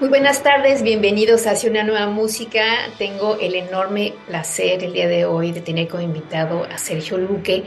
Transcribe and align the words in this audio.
Muy 0.00 0.10
buenas 0.10 0.44
tardes, 0.44 0.84
bienvenidos 0.84 1.48
hacia 1.48 1.68
una 1.68 1.82
nueva 1.82 2.06
música. 2.06 2.62
Tengo 2.98 3.36
el 3.40 3.56
enorme 3.56 4.14
placer 4.28 4.84
el 4.84 4.92
día 4.92 5.08
de 5.08 5.24
hoy 5.24 5.50
de 5.50 5.60
tener 5.60 5.88
como 5.88 6.04
invitado 6.04 6.62
a 6.62 6.78
Sergio 6.78 7.18
Luque, 7.18 7.64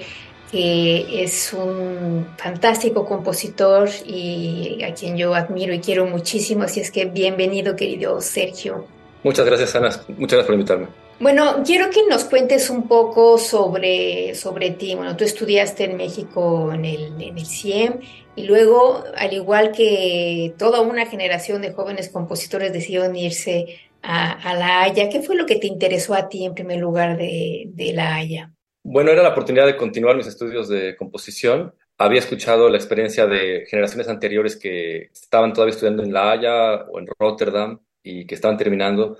que 0.49 1.23
es 1.23 1.51
un 1.51 2.25
fantástico 2.37 3.05
compositor 3.05 3.89
y 4.05 4.81
a 4.81 4.93
quien 4.93 5.17
yo 5.17 5.35
admiro 5.35 5.73
y 5.73 5.81
quiero 5.81 6.05
muchísimo. 6.05 6.63
Así 6.63 6.79
es 6.79 6.89
que 6.89 7.03
bienvenido, 7.03 7.75
querido 7.75 8.21
Sergio. 8.21 8.85
Muchas 9.23 9.45
gracias, 9.45 9.75
Ana. 9.75 9.89
Muchas 9.89 10.37
gracias 10.37 10.45
por 10.45 10.53
invitarme. 10.55 10.87
Bueno, 11.21 11.61
quiero 11.63 11.91
que 11.91 12.07
nos 12.09 12.25
cuentes 12.25 12.71
un 12.71 12.87
poco 12.87 13.37
sobre, 13.37 14.33
sobre 14.33 14.71
ti. 14.71 14.95
Bueno, 14.95 15.15
tú 15.15 15.23
estudiaste 15.23 15.83
en 15.83 15.95
México 15.95 16.73
en 16.73 16.83
el, 16.83 17.21
en 17.21 17.37
el 17.37 17.45
CIEM 17.45 17.99
y 18.35 18.45
luego, 18.45 19.03
al 19.15 19.31
igual 19.31 19.71
que 19.71 20.55
toda 20.57 20.81
una 20.81 21.05
generación 21.05 21.61
de 21.61 21.73
jóvenes 21.73 22.09
compositores 22.09 22.73
decidieron 22.73 23.15
irse 23.15 23.67
a, 24.01 24.55
La 24.55 24.81
Haya, 24.81 25.09
¿qué 25.09 25.21
fue 25.21 25.35
lo 25.35 25.45
que 25.45 25.57
te 25.57 25.67
interesó 25.67 26.15
a 26.15 26.27
ti 26.27 26.43
en 26.43 26.55
primer 26.55 26.79
lugar 26.79 27.15
de, 27.17 27.65
de 27.67 27.93
La 27.93 28.15
Haya? 28.15 28.51
Bueno, 28.81 29.11
era 29.11 29.21
la 29.21 29.29
oportunidad 29.29 29.67
de 29.67 29.77
continuar 29.77 30.15
mis 30.15 30.25
estudios 30.25 30.69
de 30.69 30.95
composición. 30.95 31.71
Había 31.99 32.17
escuchado 32.17 32.67
la 32.67 32.77
experiencia 32.77 33.27
de 33.27 33.67
generaciones 33.67 34.07
anteriores 34.07 34.57
que 34.57 35.11
estaban 35.13 35.53
todavía 35.53 35.75
estudiando 35.75 36.01
en 36.01 36.13
La 36.13 36.31
Haya 36.31 36.85
o 36.91 36.97
en 36.97 37.05
Rotterdam 37.19 37.79
y 38.01 38.25
que 38.25 38.33
estaban 38.33 38.57
terminando. 38.57 39.17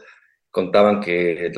Contaban 0.50 1.00
que 1.00 1.52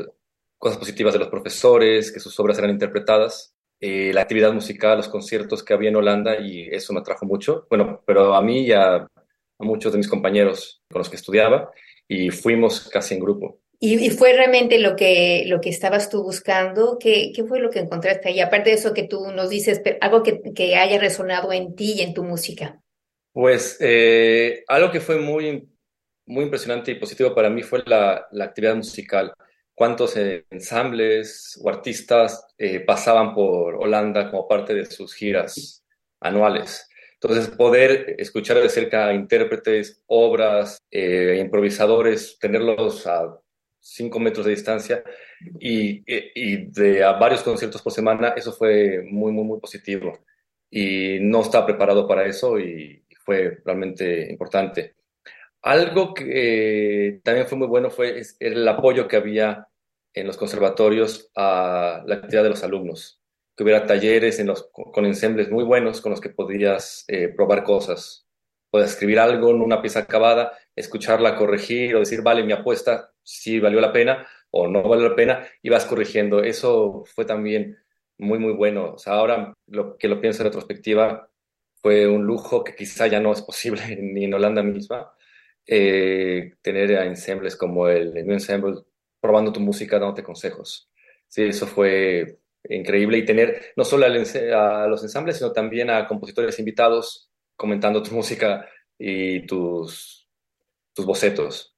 cosas 0.64 0.80
positivas 0.80 1.12
de 1.12 1.20
los 1.20 1.28
profesores, 1.28 2.10
que 2.10 2.22
sus 2.22 2.40
obras 2.40 2.58
eran 2.58 2.72
interpretadas 2.72 3.54
eh, 3.82 4.14
la 4.14 4.22
actividad 4.22 4.54
musical, 4.54 4.96
los 4.96 5.10
conciertos 5.10 5.62
que 5.62 5.74
había 5.74 5.90
en 5.90 5.98
Holanda 5.98 6.40
y 6.40 6.70
eso 6.74 6.94
me 6.94 7.02
atrajo 7.02 7.26
mucho. 7.26 7.68
Bueno, 7.70 8.02
pero 8.08 8.34
a 8.34 8.42
mí 8.42 8.62
y 8.62 8.72
a, 8.72 9.06
muchos 9.60 9.92
de 9.92 9.98
mis 9.98 10.08
compañeros 10.08 10.82
con 10.90 11.00
los 11.00 11.10
que 11.10 11.18
estudiaba 11.18 11.70
y 12.08 12.30
fuimos 12.30 12.90
casi 12.90 13.14
en 13.14 13.20
grupo. 13.20 13.60
¿Y, 13.82 14.10
fue 14.12 14.32
realmente 14.32 14.80
lo 14.80 14.96
que, 14.96 15.44
lo 15.48 15.60
que 15.60 15.68
estabas 15.68 16.10
tú 16.10 16.24
buscando? 16.24 16.98
¿Qué, 16.98 17.34
¿Qué, 17.36 17.44
fue 17.44 17.60
lo 17.60 17.70
que 17.70 17.80
encontraste 17.80 18.30
ahí? 18.30 18.40
Aparte 18.40 18.70
de 18.70 18.78
eso 18.78 18.94
que 18.94 19.04
tú 19.04 19.32
nos 19.34 19.50
dices, 19.50 19.82
algo 20.00 20.24
que, 20.24 20.42
que 20.56 20.78
haya 20.78 20.98
resonado 20.98 21.52
en 21.52 21.76
ti 21.76 21.96
y 21.98 22.02
en 22.02 22.14
tu 22.14 22.24
música. 22.24 22.82
Pues 23.34 23.76
eh, 23.82 24.64
algo 24.70 24.92
que 24.92 25.02
fue 25.02 25.18
muy, 25.18 25.68
muy 26.26 26.46
impresionante 26.46 26.92
y 26.92 26.96
positivo 26.96 27.36
para 27.36 27.50
mí 27.50 27.64
fue 27.64 27.84
la, 27.86 28.28
la 28.32 28.46
actividad 28.46 28.78
musical 28.78 29.34
cuántos 29.76 30.16
ensambles 30.18 31.60
o 31.62 31.70
artistas 31.70 32.46
eh, 32.58 32.80
pasaban 32.80 33.34
por 33.34 33.76
Holanda 33.76 34.30
como 34.30 34.48
parte 34.48 34.74
de 34.74 34.86
sus 34.86 35.14
giras 35.14 35.84
anuales. 36.20 36.88
Entonces, 37.16 37.56
poder 37.56 38.16
escuchar 38.18 38.62
de 38.62 38.70
cerca 38.70 39.14
intérpretes, 39.14 40.02
obras, 40.08 40.78
eh, 40.92 41.38
improvisadores, 41.40 42.38
tenerlos 42.38 43.08
a 43.08 43.40
cinco 43.80 44.20
metros 44.20 44.46
de 44.46 44.52
distancia 44.52 45.04
y, 45.60 46.04
y, 46.06 46.66
de 46.72 47.04
a 47.04 47.14
varios 47.14 47.44
conciertos 47.44 47.82
por 47.82 47.94
semana, 47.94 48.34
eso 48.36 48.54
fue 48.54 49.04
muy, 49.10 49.32
muy, 49.32 49.44
muy 49.46 49.60
positivo. 49.60 50.20
Y 50.70 51.20
no 51.22 51.42
estaba 51.42 51.66
preparado 51.66 52.08
para 52.08 52.26
eso 52.26 52.60
y, 52.60 53.00
fue 53.26 53.62
realmente 53.64 54.30
importante. 54.30 54.96
Algo 55.64 56.14
que 56.14 57.22
también 57.24 57.48
fue 57.48 57.58
muy 57.58 57.68
bueno 57.68 57.90
fue 57.90 58.22
el 58.40 58.68
apoyo 58.68 59.08
que 59.08 59.16
había 59.16 59.68
en 60.14 60.28
los 60.28 60.38
conservatorios 60.38 61.32
a 61.36 62.04
la 62.06 62.16
actividad 62.16 62.44
de 62.44 62.50
los 62.50 62.64
alumnos, 62.64 63.22
que 63.56 63.64
hubiera 63.64 63.86
talleres 63.86 64.44
con 64.66 65.06
ensembles 65.06 65.50
muy 65.50 65.64
buenos 65.64 66.02
con 66.02 66.12
los 66.12 66.22
que 66.22 66.30
podías 66.30 67.06
eh, 67.08 67.30
probar 67.30 67.64
cosas. 67.64 68.28
Podías 68.70 68.92
escribir 68.92 69.20
algo 69.20 69.52
en 69.52 69.62
una 69.62 69.82
pieza 69.82 70.00
acabada, 70.00 70.52
escucharla, 70.76 71.38
corregir 71.38 71.96
o 71.96 72.00
decir, 72.00 72.22
vale, 72.22 72.44
mi 72.44 72.54
apuesta 72.54 73.14
sí 73.24 73.60
valió 73.60 73.80
la 73.80 73.94
pena 73.94 74.28
o 74.52 74.68
no 74.68 74.84
valió 74.84 75.10
la 75.10 75.16
pena, 75.16 75.48
y 75.64 75.70
vas 75.70 75.86
corrigiendo. 75.86 76.44
Eso 76.44 77.04
fue 77.06 77.26
también 77.26 77.78
muy, 78.18 78.38
muy 78.38 78.54
bueno. 78.54 78.96
Ahora 79.08 79.54
lo 79.68 79.98
que 79.98 80.08
lo 80.08 80.22
pienso 80.22 80.44
en 80.44 80.48
retrospectiva, 80.48 81.30
fue 81.84 82.08
un 82.08 82.26
lujo 82.26 82.64
que 82.64 82.76
quizá 82.76 83.08
ya 83.08 83.20
no 83.20 83.34
es 83.34 83.42
posible 83.42 83.82
ni 84.02 84.26
en 84.26 84.34
Holanda 84.34 84.64
misma, 84.64 85.14
eh, 85.66 86.54
tener 86.62 86.92
ensembles 86.92 87.56
como 87.56 87.88
el 87.88 88.14
New 88.14 88.34
Ensemble 88.34 88.82
probando 89.20 89.54
tu 89.54 89.60
música, 89.60 90.00
dándote 90.00 90.24
consejos. 90.24 90.90
Sí, 91.28 91.44
eso 91.44 91.66
fue 91.66 92.40
increíble 92.70 93.18
y 93.18 93.26
tener 93.26 93.74
no 93.76 93.84
solo 93.84 94.06
a 94.06 94.88
los 94.88 95.04
ensambles, 95.04 95.38
sino 95.38 95.52
también 95.52 95.90
a 95.90 96.08
compositores 96.08 96.60
invitados 96.60 97.30
comentando 97.56 98.04
tu 98.04 98.12
música 98.14 98.68
y 98.98 99.46
tus, 99.46 100.28
tus 100.94 101.06
bocetos. 101.06 101.76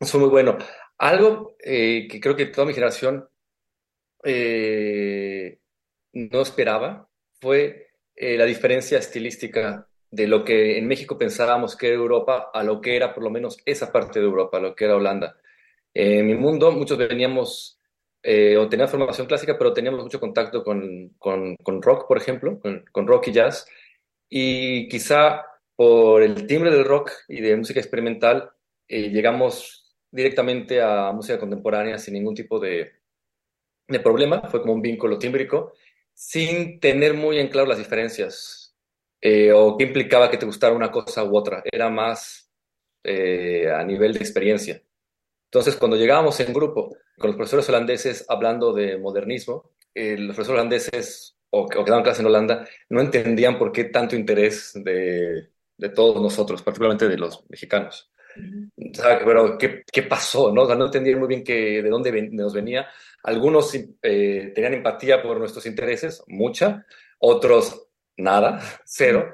Eso 0.00 0.12
fue 0.12 0.20
muy 0.20 0.30
bueno. 0.30 0.58
Algo 0.98 1.56
eh, 1.60 2.06
que 2.10 2.20
creo 2.20 2.36
que 2.36 2.46
toda 2.46 2.66
mi 2.66 2.74
generación 2.74 3.28
eh, 4.24 5.58
no 6.12 6.42
esperaba 6.42 7.08
fue 7.40 7.90
eh, 8.14 8.36
la 8.36 8.44
diferencia 8.44 8.98
estilística 8.98 9.88
de 10.16 10.26
lo 10.26 10.44
que 10.44 10.78
en 10.78 10.88
México 10.88 11.18
pensábamos 11.18 11.76
que 11.76 11.88
era 11.88 11.96
Europa 11.96 12.50
a 12.52 12.62
lo 12.62 12.80
que 12.80 12.96
era 12.96 13.14
por 13.14 13.22
lo 13.22 13.30
menos 13.30 13.58
esa 13.66 13.92
parte 13.92 14.18
de 14.18 14.24
Europa, 14.24 14.58
lo 14.58 14.74
que 14.74 14.86
era 14.86 14.96
Holanda. 14.96 15.36
En 15.92 16.26
mi 16.26 16.34
mundo, 16.34 16.72
muchos 16.72 16.96
veníamos 16.96 17.78
eh, 18.22 18.56
o 18.56 18.66
teníamos 18.68 18.90
formación 18.92 19.26
clásica, 19.26 19.58
pero 19.58 19.74
teníamos 19.74 20.02
mucho 20.02 20.18
contacto 20.18 20.64
con, 20.64 21.10
con, 21.18 21.54
con 21.62 21.82
rock, 21.82 22.08
por 22.08 22.16
ejemplo, 22.16 22.58
con, 22.60 22.84
con, 22.90 23.06
rock 23.06 23.28
y 23.28 23.32
jazz. 23.32 23.66
Y 24.30 24.88
quizá 24.88 25.42
por 25.76 26.22
el 26.22 26.46
timbre 26.46 26.70
del 26.70 26.86
rock 26.86 27.12
y 27.28 27.42
de 27.42 27.56
música 27.56 27.80
experimental, 27.80 28.50
eh, 28.88 29.10
llegamos 29.10 29.94
directamente 30.10 30.80
a 30.80 31.12
música 31.12 31.38
contemporánea 31.38 31.98
sin 31.98 32.14
ningún 32.14 32.34
tipo 32.34 32.58
de, 32.58 32.90
de 33.86 34.00
problema. 34.00 34.48
Fue 34.48 34.62
como 34.62 34.72
un 34.72 34.82
vínculo 34.82 35.18
tímbrico, 35.18 35.74
sin 36.14 36.80
tener 36.80 37.12
muy 37.12 37.38
en 37.38 37.48
claro 37.48 37.68
las 37.68 37.78
diferencias 37.78 38.65
eh, 39.28 39.52
o 39.52 39.76
qué 39.76 39.84
implicaba 39.84 40.30
que 40.30 40.38
te 40.38 40.46
gustara 40.46 40.74
una 40.74 40.90
cosa 40.90 41.24
u 41.24 41.36
otra. 41.36 41.62
Era 41.64 41.90
más 41.90 42.44
a 43.04 43.84
nivel 43.84 44.14
de 44.14 44.18
experiencia. 44.18 44.82
Entonces, 45.46 45.76
cuando 45.76 45.96
llegábamos 45.96 46.38
en 46.40 46.52
grupo 46.52 46.96
con 47.16 47.28
los 47.28 47.36
profesores 47.36 47.68
holandeses 47.68 48.24
hablando 48.28 48.72
de 48.72 48.98
modernismo, 48.98 49.70
eh, 49.94 50.18
los 50.18 50.36
profesores 50.36 50.50
holandeses 50.50 51.36
o, 51.50 51.66
que 51.66 51.78
daban 51.78 52.02
clase 52.02 52.20
en 52.20 52.26
Holanda 52.26 52.68
no 52.90 53.00
entendían 53.00 53.58
por 53.58 53.72
qué 53.72 53.84
tanto 53.84 54.16
interés 54.16 54.72
de, 54.74 55.48
de 55.76 55.88
todos 55.88 56.20
nosotros, 56.20 56.62
particularmente 56.62 57.08
de 57.08 57.16
los 57.16 57.48
mexicanos. 57.48 58.10
O 58.36 58.94
sea, 58.94 59.18
pero 59.24 59.56
¿qué, 59.56 59.82
¿qué, 59.90 60.02
pasó? 60.02 60.52
¿no? 60.52 60.66
no 60.74 60.84
entendían 60.84 61.18
muy 61.18 61.28
bien 61.28 61.42
que, 61.42 61.82
de 61.82 61.88
dónde 61.88 62.28
nos 62.32 62.52
venía. 62.52 62.86
Algunos 63.22 63.74
eh, 63.74 64.52
tenían 64.54 64.74
empatía 64.74 65.22
por 65.22 65.38
nuestros 65.38 65.64
intereses, 65.64 66.22
mucha, 66.26 66.84
otros 67.18 67.88
nada, 68.16 68.60
cero. 68.84 69.32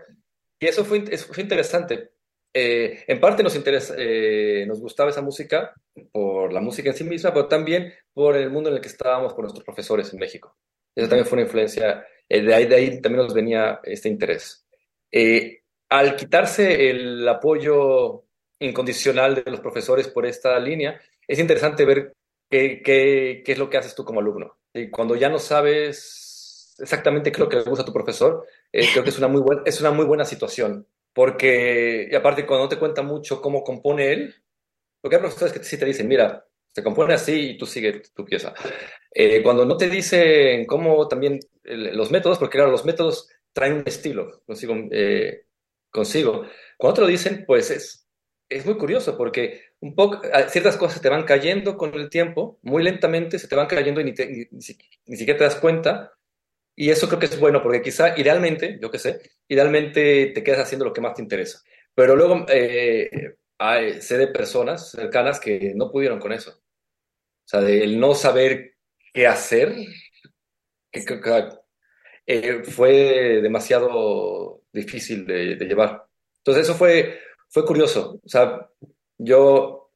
Y 0.59 0.67
eso 0.67 0.85
fue, 0.85 1.05
eso 1.11 1.33
fue 1.33 1.43
interesante, 1.43 2.13
eh, 2.55 3.05
en 3.07 3.19
parte 3.19 3.43
nos, 3.43 3.57
interesa, 3.57 3.95
eh, 3.97 4.65
nos 4.67 4.81
gustaba 4.81 5.11
esa 5.11 5.23
música 5.23 5.75
por 6.13 6.53
la 6.53 6.61
música 6.61 6.91
en 6.91 6.97
sí 6.97 7.05
misma, 7.05 7.33
pero 7.33 7.49
también 7.49 7.93
por 8.13 8.37
el 8.37 8.51
mundo 8.51 8.69
en 8.69 8.77
el 8.77 8.83
que 8.83 8.89
estábamos, 8.89 9.33
por 9.33 9.45
nuestros 9.45 9.65
profesores 9.65 10.13
en 10.13 10.19
México. 10.19 10.57
Esa 10.95 11.09
también 11.09 11.27
fue 11.27 11.37
una 11.37 11.47
influencia, 11.47 12.07
eh, 12.29 12.43
de, 12.43 12.55
ahí, 12.55 12.67
de 12.67 12.77
ahí 12.77 13.01
también 13.01 13.25
nos 13.25 13.35
venía 13.35 13.81
este 13.85 14.09
interés. 14.09 14.67
al 15.89 16.17
quitarse 16.17 16.91
el 16.91 17.27
apoyo 17.29 18.25
incondicional 18.59 19.35
de 19.35 19.51
los 19.51 19.61
profesores 19.61 20.09
por 20.09 20.27
esta 20.27 20.59
línea, 20.59 21.01
es 21.27 21.39
interesante 21.39 21.85
ver 21.85 22.15
qué, 22.51 22.83
qué, 22.83 23.43
qué 23.45 23.53
es 23.53 23.59
lo 23.59 23.69
que 23.71 23.79
haces 23.79 23.95
tú 23.95 24.05
como 24.05 24.21
alumno. 24.21 24.59
Y 24.75 24.91
cuando 24.91 25.17
ya 25.17 25.29
no 25.29 25.39
sabes 25.39 26.75
exactamente 26.79 27.31
qué 27.31 27.37
es 27.37 27.41
lo 27.41 27.49
que 27.49 27.57
le 27.57 27.63
gusta 27.63 27.83
a 27.83 27.87
tu 27.87 27.93
profesor, 27.93 28.47
eh, 28.73 28.89
creo 28.91 29.05
que 29.05 29.11
es 29.11 29.19
una, 29.19 29.29
muy 29.29 29.41
buena, 29.41 29.63
es 29.65 29.81
una 29.81 29.91
muy 29.91 30.05
buena 30.05 30.25
situación. 30.25 30.87
Porque, 31.13 32.09
y 32.11 32.15
aparte, 32.15 32.47
cuando 32.47 32.65
no 32.65 32.69
te 32.69 32.79
cuenta 32.79 33.03
mucho 33.03 33.43
cómo 33.43 33.63
compone 33.63 34.13
él, 34.13 34.35
porque 35.01 35.17
hay 35.17 35.21
profesores 35.21 35.53
que 35.53 35.63
sí 35.63 35.79
te 35.79 35.85
dicen, 35.85 36.09
mira, 36.09 36.47
se 36.73 36.83
compone 36.83 37.15
así 37.15 37.51
y 37.51 37.59
tú 37.59 37.67
sigue 37.67 38.03
tu 38.15 38.25
pieza. 38.25 38.55
Eh, 39.15 39.43
cuando 39.43 39.67
no 39.67 39.77
te 39.77 39.89
dicen 39.89 40.65
cómo 40.65 41.07
también 41.07 41.39
los 41.65 42.11
métodos, 42.11 42.39
porque 42.39 42.57
claro, 42.57 42.71
los 42.71 42.85
métodos 42.85 43.29
traen 43.53 43.75
un 43.75 43.83
estilo 43.87 44.43
consigo, 44.47 44.75
eh, 44.91 45.47
consigo. 45.91 46.45
Cuando 46.79 46.95
te 46.95 47.01
lo 47.03 47.07
dicen, 47.09 47.45
pues 47.47 47.71
es, 47.71 48.09
es 48.49 48.65
muy 48.65 48.77
curioso 48.77 49.17
porque 49.19 49.73
un 49.81 49.95
poco, 49.95 50.21
ciertas 50.49 50.77
cosas 50.77 51.03
te 51.03 51.09
van 51.09 51.25
cayendo 51.25 51.77
con 51.77 51.95
el 51.95 52.09
tiempo, 52.09 52.59
muy 52.63 52.83
lentamente 52.83 53.39
se 53.39 53.49
te 53.49 53.57
van 53.57 53.67
cayendo 53.67 54.01
y 54.01 54.05
ni, 54.05 54.13
ni, 54.51 55.17
siquiera 55.17 55.39
te 55.39 55.45
das 55.45 55.57
cuenta. 55.57 56.13
Y 56.75 56.91
eso 56.91 57.07
creo 57.07 57.21
que 57.21 57.27
es 57.27 57.39
bueno 57.39 57.63
porque 57.63 57.83
quizá 57.83 58.19
idealmente, 58.19 58.79
yo 58.81 58.91
qué 58.91 58.99
sé, 58.99 59.21
idealmente 59.49 60.33
te 60.35 60.43
quedas 60.43 60.61
haciendo 60.61 60.85
lo 60.85 60.93
que 60.93 61.01
más 61.01 61.15
te 61.15 61.23
interesa. 61.23 61.61
Pero 61.95 62.17
luego 62.17 62.47
eh, 62.49 63.37
hay, 63.59 64.01
sé 64.01 64.19
de 64.19 64.29
personas 64.29 64.91
cercanas 64.91 65.39
que 65.39 65.73
no 65.75 65.91
pudieron 65.91 66.19
con 66.19 66.33
eso. 66.33 66.51
O 66.53 67.49
sea, 67.49 67.61
del 67.61 68.01
no 68.01 68.15
saber 68.15 68.77
qué 69.13 69.27
hacer, 69.27 69.75
que, 70.91 71.49
eh, 72.27 72.63
fue 72.65 73.41
demasiado 73.43 74.63
difícil 74.73 75.27
de, 75.27 75.57
llevar. 75.57 76.07
Entonces 76.39 76.65
eso 76.65 76.75
fue, 76.75 77.21
fue 77.49 77.67
curioso. 77.67 78.21
O 78.25 78.29
sea, 78.29 78.69
yo 79.19 79.93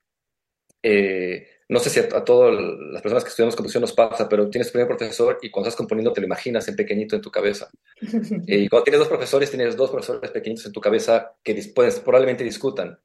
eh, 0.83 1.49
no 1.69 1.81
sé 1.81 1.91
si 1.91 2.01
a, 2.01 2.25
todas 2.25 2.55
las 2.93 3.03
personas 3.03 3.25
que 3.25 3.31
estudiamos 3.31 3.57
composición 3.57 3.81
nos 3.81 3.93
pasa, 3.93 4.29
pero 4.29 4.49
tienes 4.49 4.69
tu 4.69 4.73
primer 4.73 4.89
profesor 4.89 5.39
y 5.43 5.51
cuando 5.51 5.69
estás 5.69 5.79
componiendo 5.79 6.13
te 6.13 6.21
lo 6.21 6.27
imaginas 6.27 6.69
en 6.69 6.77
pequeñito 6.77 7.17
en 7.17 7.23
tu 7.23 7.31
cabeza. 7.31 7.69
y 8.47 8.69
cuando 8.69 8.85
tienes 8.85 9.01
dos 9.01 9.09
profesores, 9.09 9.51
tienes 9.51 9.77
dos 9.77 9.91
profesores 9.91 10.31
pequeñitos 10.31 10.67
en 10.67 10.73
tu 10.73 10.81
cabeza 10.81 11.35
que 11.43 11.55
después 11.55 12.01
probablemente 12.01 12.45
discutan. 12.45 12.99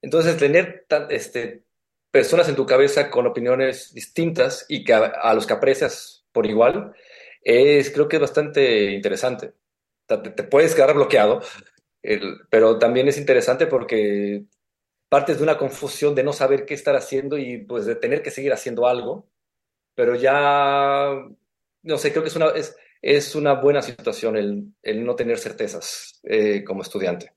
Entonces, 0.00 0.36
tener 0.36 0.86
este, 1.10 1.64
personas 2.10 2.48
en 2.48 2.54
tu 2.54 2.64
cabeza 2.64 3.10
con 3.10 3.26
opiniones 3.26 3.92
distintas 3.92 4.64
y 4.68 4.84
que 4.84 4.94
a 4.94 5.34
los 5.34 5.46
que 5.46 5.54
aprecias 5.54 6.24
por 6.32 6.46
igual, 6.46 6.94
es, 7.42 7.90
creo 7.90 8.08
que 8.08 8.16
es 8.16 8.20
bastante 8.20 8.92
interesante. 8.92 9.52
Te, 10.06 10.42
puedes 10.44 10.74
quedar 10.74 10.94
bloqueado, 10.94 11.40
pero 12.50 12.78
también 12.78 13.08
es 13.08 13.18
interesante 13.18 13.66
porque 13.66 14.44
partes 15.08 15.38
de 15.38 15.42
una 15.42 15.58
confusión 15.58 16.14
de 16.14 16.22
no 16.22 16.32
saber 16.32 16.64
qué 16.64 16.74
estar 16.74 16.96
haciendo 16.96 17.38
y 17.38 17.58
pues 17.58 17.86
de 17.86 17.94
tener 17.94 18.22
que 18.22 18.30
seguir 18.30 18.52
haciendo 18.52 18.86
algo, 18.86 19.28
pero 19.94 20.14
ya, 20.14 21.12
no 21.82 21.98
sé, 21.98 22.10
creo 22.12 22.22
que 22.22 22.28
es 22.28 22.36
una, 22.36 22.48
es, 22.50 22.76
es 23.02 23.34
una 23.34 23.54
buena 23.54 23.82
situación 23.82 24.36
el, 24.36 24.72
el 24.82 25.04
no 25.04 25.14
tener 25.14 25.38
certezas 25.38 26.20
eh, 26.24 26.62
como 26.64 26.82
estudiante. 26.82 27.32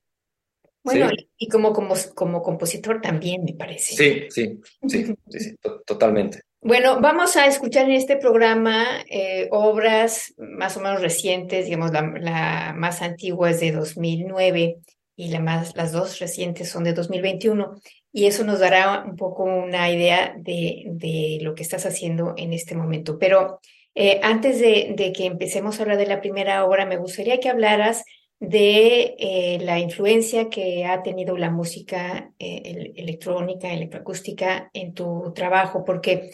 Bueno, 0.83 1.09
y 1.37 1.47
como, 1.47 1.73
como, 1.73 1.93
como 2.15 2.41
compositor 2.41 3.01
también, 3.01 3.43
me 3.43 3.53
parece. 3.53 3.95
Sí, 3.95 4.27
sí, 4.29 4.59
sí, 4.87 5.15
sí, 5.29 5.55
totalmente. 5.85 6.41
Bueno, 6.63 6.99
vamos 7.01 7.37
a 7.37 7.47
escuchar 7.47 7.85
en 7.85 7.95
este 7.95 8.17
programa 8.17 8.85
eh, 9.09 9.47
obras 9.51 10.33
más 10.37 10.77
o 10.77 10.79
menos 10.79 11.01
recientes, 11.01 11.65
digamos, 11.65 11.91
la, 11.91 12.73
más 12.75 13.01
antigua 13.01 13.49
es 13.49 13.59
de 13.59 13.71
2009 13.71 14.77
y 15.21 15.27
la 15.27 15.39
más, 15.39 15.75
las 15.75 15.91
dos 15.91 16.19
recientes 16.19 16.69
son 16.69 16.83
de 16.83 16.93
2021, 16.93 17.75
y 18.11 18.25
eso 18.25 18.43
nos 18.43 18.59
dará 18.59 19.03
un 19.05 19.15
poco 19.15 19.43
una 19.43 19.91
idea 19.91 20.33
de, 20.35 20.85
de 20.87 21.37
lo 21.43 21.53
que 21.53 21.61
estás 21.61 21.85
haciendo 21.85 22.33
en 22.37 22.53
este 22.53 22.73
momento. 22.73 23.19
Pero 23.19 23.59
eh, 23.93 24.19
antes 24.23 24.59
de, 24.59 24.95
de, 24.97 25.13
que 25.13 25.27
empecemos 25.27 25.77
a 25.77 25.83
hablar 25.83 25.99
de 25.99 26.07
la 26.07 26.21
primera 26.21 26.65
obra, 26.65 26.87
me 26.87 26.97
gustaría 26.97 27.39
que 27.39 27.49
hablaras 27.49 28.03
de 28.39 29.15
eh, 29.19 29.59
la 29.61 29.77
influencia 29.77 30.49
que 30.49 30.85
ha 30.85 31.03
tenido 31.03 31.37
la 31.37 31.51
música 31.51 32.31
eh, 32.39 32.91
electrónica, 32.95 33.71
electroacústica 33.71 34.71
en 34.73 34.95
tu 34.95 35.33
trabajo, 35.35 35.85
porque 35.85 36.31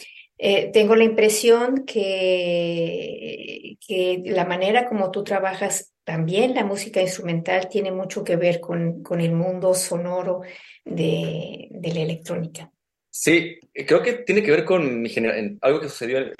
tengo 0.71 0.95
la 0.95 1.03
impresión 1.03 1.83
que, 1.83 3.75
que 3.85 4.21
la 4.23 4.45
manera 4.45 4.87
como 4.87 5.09
tú 5.09 5.23
trabajas 5.23 5.96
también 6.07 6.56
la 6.56 6.63
música 6.63 7.01
instrumental 7.01 7.68
tiene 7.68 7.92
mucho 7.92 8.24
que 8.24 8.38
ver 8.38 8.62
con, 8.62 9.04
con 9.04 9.19
el 9.19 9.33
mundo 9.33 9.74
sonoro 9.74 10.39
de, 10.86 11.68
de, 11.69 11.94
la 11.94 12.00
electrónica. 12.00 12.71
Sí, 13.09 13.59
creo 13.74 14.01
que 14.01 14.13
tiene 14.13 14.42
que 14.42 14.51
ver 14.51 14.63
con 14.63 15.01
mi 15.01 15.13
algo 15.59 15.81
que 15.81 15.89
sucedió 15.89 16.31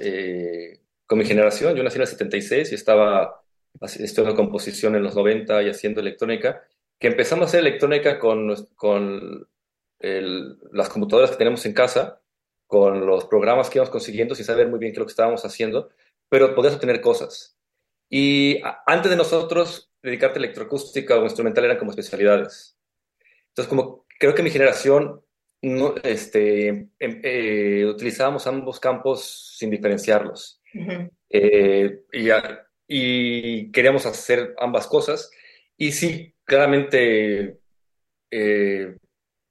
con 1.06 1.20
mi 1.20 1.26
generación. 1.26 1.76
Yo 1.76 1.84
nací 1.84 1.98
en 1.98 2.04
el 2.04 2.08
76 2.08 2.72
y 2.72 2.76
estaba 2.76 3.44
estudiando 3.82 4.38
composición 4.38 4.96
en 4.96 5.04
los 5.04 5.16
90 5.16 5.62
y 5.64 5.70
haciendo 5.70 6.00
electrónica, 6.00 6.64
que 6.98 7.08
empezamos 7.08 7.44
a 7.44 7.48
hacer 7.48 7.60
electrónica 7.60 8.20
con, 8.20 8.56
con 8.78 9.50
las 10.00 10.88
computadoras 10.88 11.32
que 11.32 11.38
tenemos 11.38 11.66
en 11.66 11.74
casa, 11.74 12.22
con 12.68 13.06
los 13.06 13.26
programas 13.26 13.70
que 13.70 13.80
íbamos 13.80 13.92
consiguiendo 13.92 14.34
sin 14.34 14.46
saber 14.46 14.70
muy 14.70 14.80
bien 14.80 14.94
qué 14.94 14.96
es 14.96 15.00
lo 15.00 15.06
que 15.08 15.12
estábamos 15.12 15.44
haciendo, 15.44 15.90
pero 16.30 16.56
podías 16.56 16.76
obtener 16.76 17.02
cosas. 17.02 17.57
Y 18.10 18.62
antes 18.86 19.10
de 19.10 19.18
nosotros, 19.18 19.92
dedicarte 20.02 20.40
a 20.40 20.44
electroacústica 20.44 21.18
o 21.18 21.24
instrumental 21.24 21.66
eran 21.66 21.78
como 21.78 21.92
especialidades. 21.92 22.78
Entonces, 23.50 23.70
como 23.70 24.06
creo 24.20 24.34
que 24.34 24.44
mi 24.44 24.50
generación 24.50 25.22
no, 25.62 25.96
este, 26.04 26.68
em, 26.68 26.90
eh, 27.00 27.86
utilizábamos 27.86 28.46
ambos 28.48 28.80
campos 28.80 29.56
sin 29.58 29.70
diferenciarlos. 29.70 30.62
Eh, 31.30 32.02
y 32.14 32.30
y 32.90 33.72
queríamos 33.72 34.06
hacer 34.06 34.56
ambas 34.60 34.88
cosas. 34.88 35.30
Y 35.76 35.92
sí, 35.92 36.34
claramente 36.46 37.60
eh, 38.32 38.98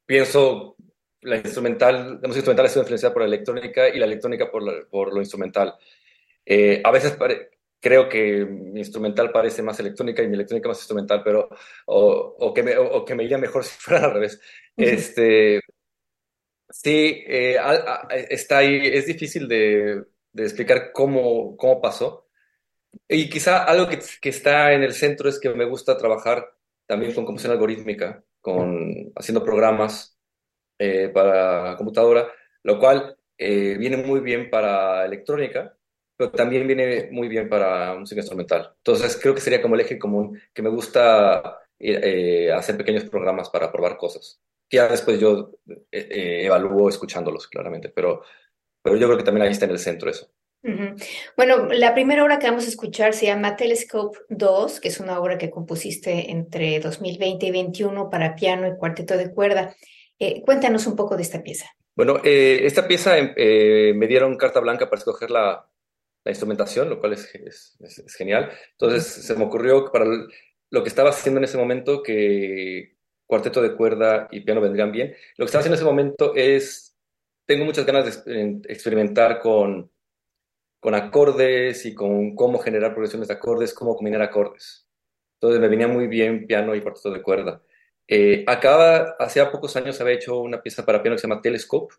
pienso 0.07 0.77
la 1.21 1.37
instrumental, 1.37 2.21
la 2.23 2.29
música 2.29 2.37
instrumental 2.37 2.67
ha 2.67 2.69
sido 2.69 2.83
influenciada 2.83 3.13
por 3.13 3.23
la 3.23 3.29
electrónica 3.29 3.89
y 3.89 3.99
la 3.99 4.07
electrónica 4.07 4.51
por, 4.51 4.89
por 4.89 5.13
lo 5.13 5.21
instrumental. 5.21 5.75
Eh, 6.45 6.81
a 6.85 6.91
veces 6.91 7.17
creo 7.87 8.09
que 8.09 8.45
mi 8.45 8.81
instrumental 8.81 9.31
parece 9.31 9.63
más 9.63 9.79
electrónica 9.79 10.21
y 10.21 10.27
mi 10.27 10.35
electrónica 10.35 10.69
más 10.69 10.79
instrumental, 10.79 11.23
pero 11.23 11.49
o, 11.87 12.37
o 12.37 12.53
que, 12.53 12.65
me, 12.65 12.77
o, 12.77 13.05
que 13.05 13.15
me 13.15 13.23
iría 13.23 13.39
mejor 13.39 13.63
si 13.65 13.79
fuera 13.79 14.07
al 14.07 14.15
revés. 14.15 14.41
Este, 14.77 15.61
sí, 16.69 17.23
eh, 17.29 17.57
está 18.29 18.59
ahí, 18.59 18.81
es 18.89 19.07
difícil 19.07 19.47
de, 19.47 20.03
de 20.33 20.43
explicar 20.43 20.91
cómo, 20.93 21.57
cómo 21.57 21.81
pasó, 21.81 22.27
y 23.09 23.29
quizá 23.29 23.63
algo 23.63 23.89
que, 23.89 24.01
que, 24.21 24.31
está 24.31 24.73
en 24.73 24.83
el 24.83 24.93
centro 24.93 25.29
es 25.29 25.39
que 25.39 25.51
me 25.51 25.65
gusta 25.65 25.97
trabajar 25.97 26.55
también 26.87 27.15
con 27.15 27.25
composición 27.25 27.53
algorítmica, 27.53 28.25
con, 28.41 29.13
haciendo 29.15 29.45
programas 29.45 30.19
eh, 30.79 31.09
para 31.15 31.77
computadora, 31.77 32.27
lo 32.65 32.81
cual 32.81 33.17
eh, 33.39 33.77
viene 33.79 33.99
muy 33.99 34.19
bien 34.21 34.51
para 34.51 35.05
electrónica, 35.05 35.77
pero 36.17 36.31
también 36.31 36.67
viene 36.67 37.09
muy 37.11 37.29
bien 37.29 37.49
para 37.49 37.95
música 37.95 38.21
instrumental. 38.21 38.73
Entonces 38.79 39.19
creo 39.21 39.35
que 39.35 39.41
sería 39.41 39.63
como 39.63 39.75
el 39.75 39.83
eje 39.83 39.99
común, 39.99 40.41
que 40.53 40.63
me 40.63 40.71
gusta 40.71 41.61
eh, 41.79 42.51
hacer 42.53 42.77
pequeños 42.77 43.05
programas 43.05 43.51
para 43.51 43.71
probar 43.71 43.97
cosas. 43.97 44.41
Ya 44.71 44.89
después 44.89 45.21
yo 45.21 45.53
evalúo 45.91 46.89
escuchándolos, 46.89 47.47
claramente, 47.47 47.89
pero, 47.89 48.23
pero 48.83 48.97
yo 48.97 49.07
creo 49.07 49.19
que 49.19 49.25
también 49.25 49.47
ahí 49.47 49.53
está 49.53 49.67
en 49.67 49.71
el 49.73 49.79
centro 49.79 50.11
eso. 50.11 50.29
Bueno, 51.37 51.69
la 51.69 51.95
primera 51.95 52.25
obra 52.25 52.39
que 52.39 52.49
vamos 52.49 52.65
a 52.65 52.69
escuchar 52.69 53.15
se 53.15 53.27
llama 53.27 53.57
Telescope 53.57 54.19
2, 54.31 54.81
que 54.81 54.89
es 54.89 54.99
una 54.99 55.21
obra 55.21 55.39
que 55.39 55.51
compusiste 55.51 56.31
entre 56.31 56.81
2020 56.81 57.47
y 57.47 57.51
2021 57.51 58.11
para 58.11 58.35
piano 58.35 58.67
y 58.67 58.77
cuarteto 58.77 59.17
de 59.17 59.33
cuerda. 59.33 59.77
Eh, 60.19 60.43
cuéntanos 60.43 60.87
un 60.87 60.97
poco 60.97 61.17
de 61.17 61.23
esta 61.23 61.43
pieza. 61.43 61.67
Bueno, 61.95 62.17
eh, 62.25 62.61
esta 62.65 62.89
pieza 62.89 63.17
eh, 63.19 63.93
me 63.95 64.07
dieron 64.07 64.37
carta 64.37 64.61
blanca 64.61 64.91
para 64.91 64.99
escoger 64.99 65.31
la, 66.27 66.31
instrumentación, 66.31 66.91
lo 66.91 67.01
cual 67.01 67.15
es, 67.15 67.35
es, 67.35 68.17
genial. 68.17 68.51
Entonces 68.73 69.07
se 69.07 69.35
me 69.35 69.45
ocurrió 69.45 69.91
para 69.91 70.07
lo 70.71 70.83
que 70.83 70.89
estaba 70.89 71.11
haciendo 71.11 71.39
en 71.39 71.45
ese 71.45 71.59
momento 71.59 72.03
que 72.03 72.97
cuarteto 73.27 73.63
de 73.63 73.75
cuerda 73.75 74.29
y 74.31 74.41
piano 74.41 74.61
vendrían 74.61 74.93
bien. 74.93 75.15
Lo 75.37 75.45
que 75.45 75.47
estaba 75.47 75.61
haciendo 75.61 75.77
en 75.77 75.81
ese 75.81 75.85
momento 75.85 76.35
es, 76.35 76.97
tengo 77.47 77.65
muchas 77.65 77.87
ganas 77.87 78.25
de 78.25 78.61
experimentar 78.69 79.41
con 79.41 79.91
con 80.87 80.95
acordes 80.95 81.85
y 81.85 81.95
con 81.97 82.37
cómo 82.37 82.59
generar 82.61 82.93
progresiones 82.93 83.27
de 83.27 83.35
acordes, 83.35 83.75
cómo 83.75 83.97
combinar 83.97 84.23
acordes. 84.23 84.87
Entonces 85.35 85.61
me 85.61 85.67
venía 85.67 85.89
muy 85.89 86.07
bien 86.07 86.47
piano 86.47 86.77
y 86.77 86.81
cuarteto 86.81 87.11
de 87.11 87.23
cuerda. 87.23 87.61
Eh, 88.07 88.45
acaba, 88.47 89.17
hace 89.19 89.45
pocos 89.47 89.75
años 89.75 90.01
había 90.01 90.15
hecho 90.15 90.39
una 90.39 90.63
pieza 90.63 90.87
para 90.87 91.03
piano 91.03 91.17
que 91.17 91.23
se 91.23 91.27
llama 91.27 91.43
Telescope, 91.43 91.93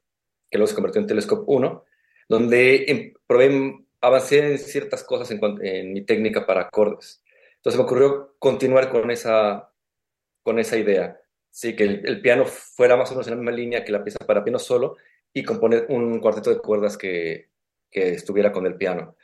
que 0.49 0.57
luego 0.57 0.69
se 0.69 0.75
convirtió 0.75 1.01
en 1.01 1.07
Telescope 1.07 1.43
1, 1.47 1.83
donde 2.29 2.85
em, 2.87 3.13
probé, 3.27 3.86
avancé 4.01 4.39
en 4.39 4.59
ciertas 4.59 5.03
cosas 5.03 5.31
en, 5.31 5.93
mi 5.93 6.01
técnica 6.01 6.45
para 6.45 6.61
acordes. 6.61 7.23
Entonces 7.55 7.77
me 7.77 7.85
ocurrió 7.85 8.35
continuar 8.39 8.89
con 8.89 9.09
esa, 9.11 9.71
con 10.43 10.59
esa 10.59 10.77
idea. 10.77 11.19
Sí, 11.49 11.75
que 11.75 11.83
el, 11.83 12.21
piano 12.21 12.45
fuera 12.45 12.95
más 12.95 13.09
o 13.09 13.13
menos 13.13 13.27
en 13.27 13.31
la 13.31 13.37
misma 13.37 13.51
línea 13.51 13.83
que 13.83 13.91
la 13.91 14.03
pieza 14.03 14.19
para 14.25 14.43
piano 14.43 14.59
solo 14.59 14.97
y 15.33 15.43
componer 15.43 15.87
un 15.89 16.19
cuarteto 16.19 16.49
de 16.51 16.59
cuerdas 16.59 16.97
que, 16.97 17.49
que 17.89 18.11
estuviera 18.11 18.51
con 18.51 18.65
el 18.65 18.75
piano. 18.75 19.15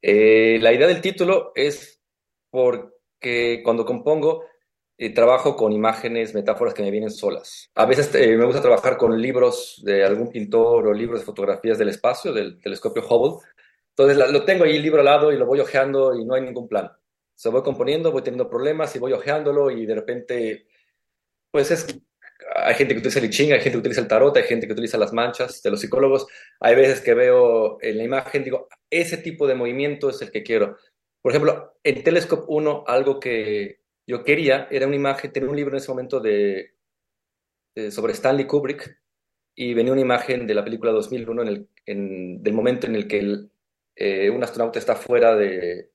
Eh, 0.00 0.58
la 0.60 0.72
idea 0.72 0.86
del 0.86 1.00
título 1.00 1.52
es 1.54 2.00
porque 2.50 3.60
cuando 3.64 3.84
compongo 3.84 4.44
eh, 4.98 5.12
trabajo 5.12 5.56
con 5.56 5.72
imágenes, 5.72 6.34
metáforas 6.34 6.72
que 6.72 6.82
me 6.82 6.90
vienen 6.90 7.10
solas. 7.10 7.70
A 7.74 7.84
veces 7.84 8.14
eh, 8.14 8.34
me 8.34 8.46
gusta 8.46 8.62
trabajar 8.62 8.96
con 8.96 9.20
libros 9.20 9.82
de 9.84 10.02
algún 10.04 10.30
pintor 10.30 10.86
o 10.86 10.92
libros 10.94 11.20
de 11.20 11.26
fotografías 11.26 11.76
del 11.76 11.90
espacio, 11.90 12.32
del 12.32 12.58
telescopio 12.60 13.06
Hubble. 13.06 13.46
Entonces 13.96 14.30
lo 14.32 14.44
tengo 14.44 14.64
ahí 14.64 14.76
el 14.76 14.82
libro 14.82 15.00
al 15.00 15.06
lado 15.06 15.32
y 15.32 15.38
lo 15.38 15.46
voy 15.46 15.60
ojeando 15.60 16.14
y 16.14 16.24
no 16.24 16.34
hay 16.34 16.42
ningún 16.42 16.68
plan. 16.68 16.90
Se 17.34 17.48
voy 17.48 17.62
componiendo, 17.62 18.12
voy 18.12 18.22
teniendo 18.22 18.50
problemas 18.50 18.94
y 18.94 18.98
voy 18.98 19.12
ojeándolo 19.12 19.70
y 19.70 19.86
de 19.86 19.94
repente, 19.94 20.66
pues 21.50 21.70
es 21.70 21.86
hay 22.54 22.74
gente 22.74 22.94
que 22.94 23.00
utiliza 23.00 23.18
el 23.18 23.24
I 23.26 23.30
Ching, 23.30 23.52
hay 23.52 23.60
gente 23.60 23.72
que 23.72 23.78
utiliza 23.78 24.00
el 24.00 24.08
tarot, 24.08 24.36
hay 24.36 24.42
gente 24.44 24.66
que 24.66 24.72
utiliza 24.72 24.98
las 24.98 25.12
manchas 25.12 25.62
de 25.62 25.70
los 25.70 25.80
psicólogos. 25.80 26.26
Hay 26.60 26.74
veces 26.74 27.00
que 27.00 27.14
veo 27.14 27.78
en 27.80 27.96
la 27.96 28.04
imagen, 28.04 28.44
digo, 28.44 28.68
ese 28.90 29.16
tipo 29.18 29.46
de 29.46 29.54
movimiento 29.54 30.10
es 30.10 30.20
el 30.22 30.30
que 30.30 30.42
quiero. 30.42 30.76
Por 31.22 31.32
ejemplo, 31.32 31.78
en 31.82 32.02
Telescope 32.02 32.44
1, 32.48 32.84
algo 32.86 33.18
que, 33.18 33.80
yo 34.06 34.22
quería, 34.22 34.68
era 34.70 34.86
una 34.86 34.96
imagen, 34.96 35.32
tenía 35.32 35.50
un 35.50 35.56
libro 35.56 35.72
en 35.72 35.78
ese 35.78 35.90
momento 35.90 36.20
de, 36.20 36.74
sobre 37.90 38.12
Stanley 38.12 38.46
Kubrick 38.46 39.00
y 39.54 39.74
venía 39.74 39.92
una 39.92 40.02
imagen 40.02 40.46
de 40.46 40.54
la 40.54 40.64
película 40.64 40.92
2001 40.92 41.42
en 41.42 41.48
el, 41.48 41.68
en, 41.86 42.42
del 42.42 42.52
momento 42.52 42.86
en 42.86 42.94
el 42.94 43.08
que 43.08 43.48
eh, 43.96 44.30
un 44.30 44.44
astronauta 44.44 44.78
está 44.78 44.94
fuera 44.94 45.34
de, 45.34 45.90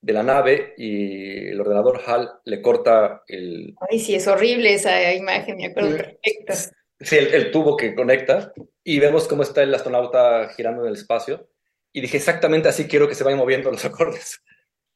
de, 0.00 0.12
la 0.12 0.22
nave 0.22 0.74
y 0.76 1.48
el 1.48 1.60
ordenador 1.60 2.00
HAL 2.04 2.40
le 2.44 2.60
corta 2.60 3.22
el... 3.26 3.74
Ay, 3.88 4.00
sí, 4.00 4.14
es 4.14 4.26
horrible 4.26 4.74
esa 4.74 5.14
imagen, 5.14 5.56
me 5.56 5.66
acuerdo 5.66 5.96
perfecto. 5.96 6.54
Sí, 7.00 7.16
el, 7.16 7.34
el 7.34 7.50
tubo 7.50 7.76
que 7.76 7.94
conecta 7.94 8.52
y 8.82 8.98
vemos 8.98 9.28
cómo 9.28 9.42
está 9.42 9.62
el 9.62 9.74
astronauta 9.74 10.48
girando 10.56 10.82
en 10.82 10.88
el 10.88 10.94
espacio 10.94 11.48
y 11.92 12.00
dije 12.00 12.16
exactamente 12.16 12.68
así 12.68 12.88
quiero 12.88 13.08
que 13.08 13.14
se 13.14 13.24
vayan 13.24 13.38
moviendo 13.38 13.70
los 13.70 13.84
acordes. 13.84 14.42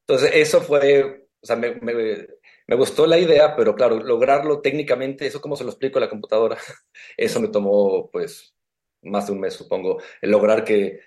Entonces 0.07 0.31
eso 0.35 0.61
fue, 0.61 1.29
o 1.41 1.47
sea, 1.47 1.57
me, 1.57 1.81
me 2.67 2.77
gustó 2.77 3.07
la 3.07 3.19
idea, 3.19 3.55
pero 3.55 3.75
claro, 3.75 4.01
lograrlo 4.01 4.61
técnicamente, 4.61 5.27
eso 5.27 5.41
como 5.41 5.57
se 5.57 5.65
lo 5.65 5.71
explico 5.71 5.99
a 5.99 6.03
la 6.03 6.09
computadora, 6.09 6.57
eso 7.17 7.41
me 7.41 7.49
tomó 7.49 8.11
pues 8.11 8.55
más 9.03 9.27
de 9.27 9.33
un 9.33 9.41
mes, 9.41 9.55
supongo, 9.55 10.03
el 10.21 10.31
lograr 10.31 10.65
que, 10.65 11.01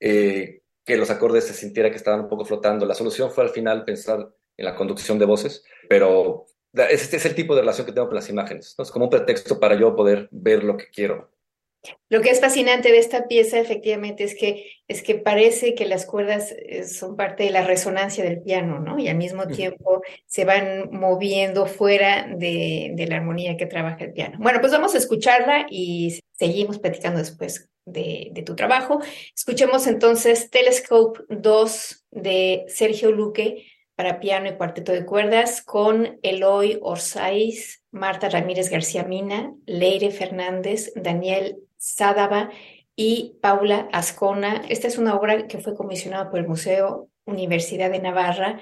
eh, 0.00 0.62
que 0.86 0.96
los 0.96 1.10
acordes 1.10 1.44
se 1.44 1.52
sintiera 1.52 1.90
que 1.90 1.96
estaban 1.96 2.20
un 2.20 2.28
poco 2.28 2.44
flotando. 2.44 2.86
La 2.86 2.94
solución 2.94 3.30
fue 3.30 3.44
al 3.44 3.50
final 3.50 3.84
pensar 3.84 4.30
en 4.56 4.64
la 4.64 4.76
conducción 4.76 5.18
de 5.18 5.26
voces, 5.26 5.64
pero 5.88 6.46
este 6.72 7.16
es 7.16 7.26
el 7.26 7.34
tipo 7.34 7.54
de 7.54 7.62
relación 7.62 7.86
que 7.86 7.92
tengo 7.92 8.06
con 8.06 8.14
las 8.14 8.30
imágenes, 8.30 8.74
¿no? 8.78 8.84
es 8.84 8.90
como 8.90 9.06
un 9.06 9.10
pretexto 9.10 9.58
para 9.58 9.78
yo 9.78 9.96
poder 9.96 10.28
ver 10.30 10.62
lo 10.62 10.76
que 10.76 10.88
quiero. 10.90 11.32
Lo 12.08 12.20
que 12.20 12.30
es 12.30 12.40
fascinante 12.40 12.90
de 12.90 12.98
esta 12.98 13.28
pieza, 13.28 13.60
efectivamente, 13.60 14.24
es 14.24 14.34
que, 14.34 14.72
es 14.88 15.02
que 15.02 15.16
parece 15.16 15.74
que 15.74 15.86
las 15.86 16.04
cuerdas 16.04 16.52
eh, 16.52 16.84
son 16.84 17.16
parte 17.16 17.44
de 17.44 17.50
la 17.50 17.64
resonancia 17.64 18.24
del 18.24 18.42
piano, 18.42 18.80
¿no? 18.80 18.98
Y 18.98 19.06
al 19.08 19.16
mismo 19.16 19.46
tiempo 19.46 20.02
se 20.26 20.44
van 20.44 20.90
moviendo 20.90 21.66
fuera 21.66 22.26
de, 22.36 22.92
de 22.94 23.06
la 23.06 23.16
armonía 23.16 23.56
que 23.56 23.66
trabaja 23.66 24.04
el 24.04 24.12
piano. 24.12 24.36
Bueno, 24.40 24.60
pues 24.60 24.72
vamos 24.72 24.96
a 24.96 24.98
escucharla 24.98 25.66
y 25.70 26.18
seguimos 26.32 26.80
platicando 26.80 27.20
después 27.20 27.68
de, 27.86 28.42
tu 28.44 28.54
trabajo. 28.54 29.00
Escuchemos 29.34 29.86
entonces 29.86 30.50
Telescope 30.50 31.20
2 31.30 32.06
de 32.10 32.64
Sergio 32.68 33.12
Luque 33.12 33.66
para 33.94 34.20
piano 34.20 34.48
y 34.48 34.56
cuarteto 34.56 34.92
de 34.92 35.06
cuerdas 35.06 35.62
con 35.62 36.18
Eloy 36.22 36.78
Orsaiz, 36.82 37.82
Marta 37.90 38.28
Ramírez 38.28 38.68
García 38.68 39.04
Mina, 39.04 39.54
Leire 39.64 40.10
Fernández, 40.10 40.92
Daniel 40.94 41.56
Sádava 41.78 42.50
y 42.94 43.38
Paula 43.40 43.88
Ascona. 43.92 44.62
Esta 44.68 44.88
es 44.88 44.98
una 44.98 45.14
obra 45.14 45.46
que 45.46 45.58
fue 45.58 45.74
comisionada 45.74 46.28
por 46.28 46.40
el 46.40 46.48
Museo 46.48 47.08
Universidad 47.24 47.90
de 47.90 48.00
Navarra 48.00 48.60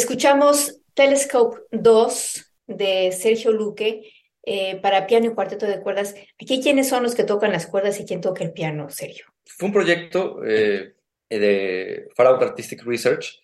Escuchamos 0.00 0.80
Telescope 0.94 1.60
2 1.72 2.54
de 2.68 3.12
Sergio 3.12 3.52
Luque 3.52 4.10
eh, 4.42 4.80
para 4.80 5.06
piano 5.06 5.26
y 5.26 5.34
cuarteto 5.34 5.66
de 5.66 5.82
cuerdas. 5.82 6.14
Aquí, 6.40 6.62
¿quiénes 6.62 6.88
son 6.88 7.02
los 7.02 7.14
que 7.14 7.24
tocan 7.24 7.52
las 7.52 7.66
cuerdas 7.66 8.00
y 8.00 8.06
quién 8.06 8.22
toca 8.22 8.42
el 8.42 8.54
piano, 8.54 8.88
Sergio? 8.88 9.26
Fue 9.44 9.66
un 9.66 9.74
proyecto 9.74 10.40
eh, 10.42 10.94
de 11.28 12.08
Far 12.16 12.28
Artistic 12.28 12.82
Research, 12.82 13.42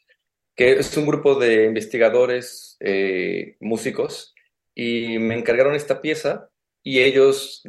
que 0.55 0.73
es 0.73 0.97
un 0.97 1.07
grupo 1.07 1.35
de 1.35 1.67
investigadores, 1.67 2.79
eh, 2.81 3.59
músicos, 3.61 4.35
y 4.75 5.19
me 5.19 5.37
encargaron 5.37 5.75
esta 5.75 6.01
pieza 6.01 6.49
y 6.83 7.01
ellos 7.01 7.65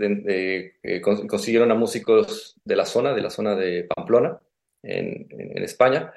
consiguieron 1.28 1.71
a 1.71 1.76
músicos 1.76 2.56
de 2.63 2.76
la 2.78 2.86
zona, 2.86 3.13
de 3.13 3.21
la 3.21 3.32
zona 3.32 3.54
de 3.54 3.84
Pamplona, 3.84 4.39
en, 4.82 5.28
España 5.62 6.13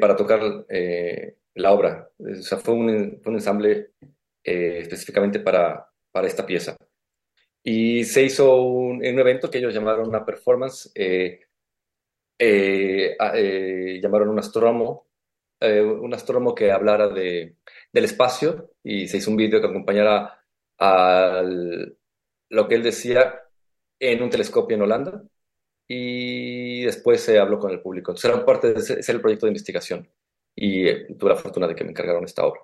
para 0.00 0.16
tocar 0.16 0.66
la 1.58 1.72
obra. 1.72 2.10
O 2.18 2.34
sea, 2.42 2.58
fue 2.58 2.74
un, 2.74 3.20
un 3.24 3.34
ensamble 3.34 3.92
específicamente 4.42 5.40
para, 5.40 5.88
para 6.10 6.26
esta 6.26 6.46
pieza. 6.46 6.76
Y 7.62 8.04
se 8.04 8.22
hizo 8.24 8.62
un, 8.62 8.96
un, 8.96 9.18
evento 9.18 9.50
que 9.50 9.58
ellos 9.58 9.74
llamaron 9.74 10.08
una 10.08 10.24
performance, 10.24 10.90
llamaron 14.00 14.28
un 14.28 14.38
astrónomo, 14.38 15.06
un 15.60 16.14
astrónomo 16.14 16.54
que 16.54 16.70
hablara 16.70 17.08
de, 17.08 17.56
del 17.92 18.04
espacio 18.04 18.70
y 18.82 19.08
se 19.08 19.18
hizo 19.18 19.30
un 19.30 19.36
vídeo 19.36 19.60
que 19.60 19.66
acompañara 19.66 20.44
a 20.78 21.42
lo 22.50 22.68
que 22.68 22.74
él 22.74 22.82
decía 22.82 23.42
en 23.98 24.22
un 24.22 24.30
telescopio 24.30 24.76
en 24.76 24.82
Holanda 24.82 25.22
y 25.86 26.84
después 26.84 27.20
se 27.22 27.38
habló 27.38 27.58
con 27.58 27.70
el 27.70 27.80
público. 27.80 28.12
Entonces 28.12 28.44
parte 28.44 28.72
de 28.72 28.80
ese, 28.80 29.12
el 29.12 29.20
proyecto 29.20 29.46
de 29.46 29.50
investigación 29.50 30.08
y 30.60 30.88
eh, 30.88 31.06
tuve 31.18 31.30
la 31.30 31.36
fortuna 31.36 31.68
de 31.68 31.74
que 31.74 31.84
me 31.84 31.90
encargaron 31.90 32.24
esta 32.24 32.44
obra. 32.44 32.60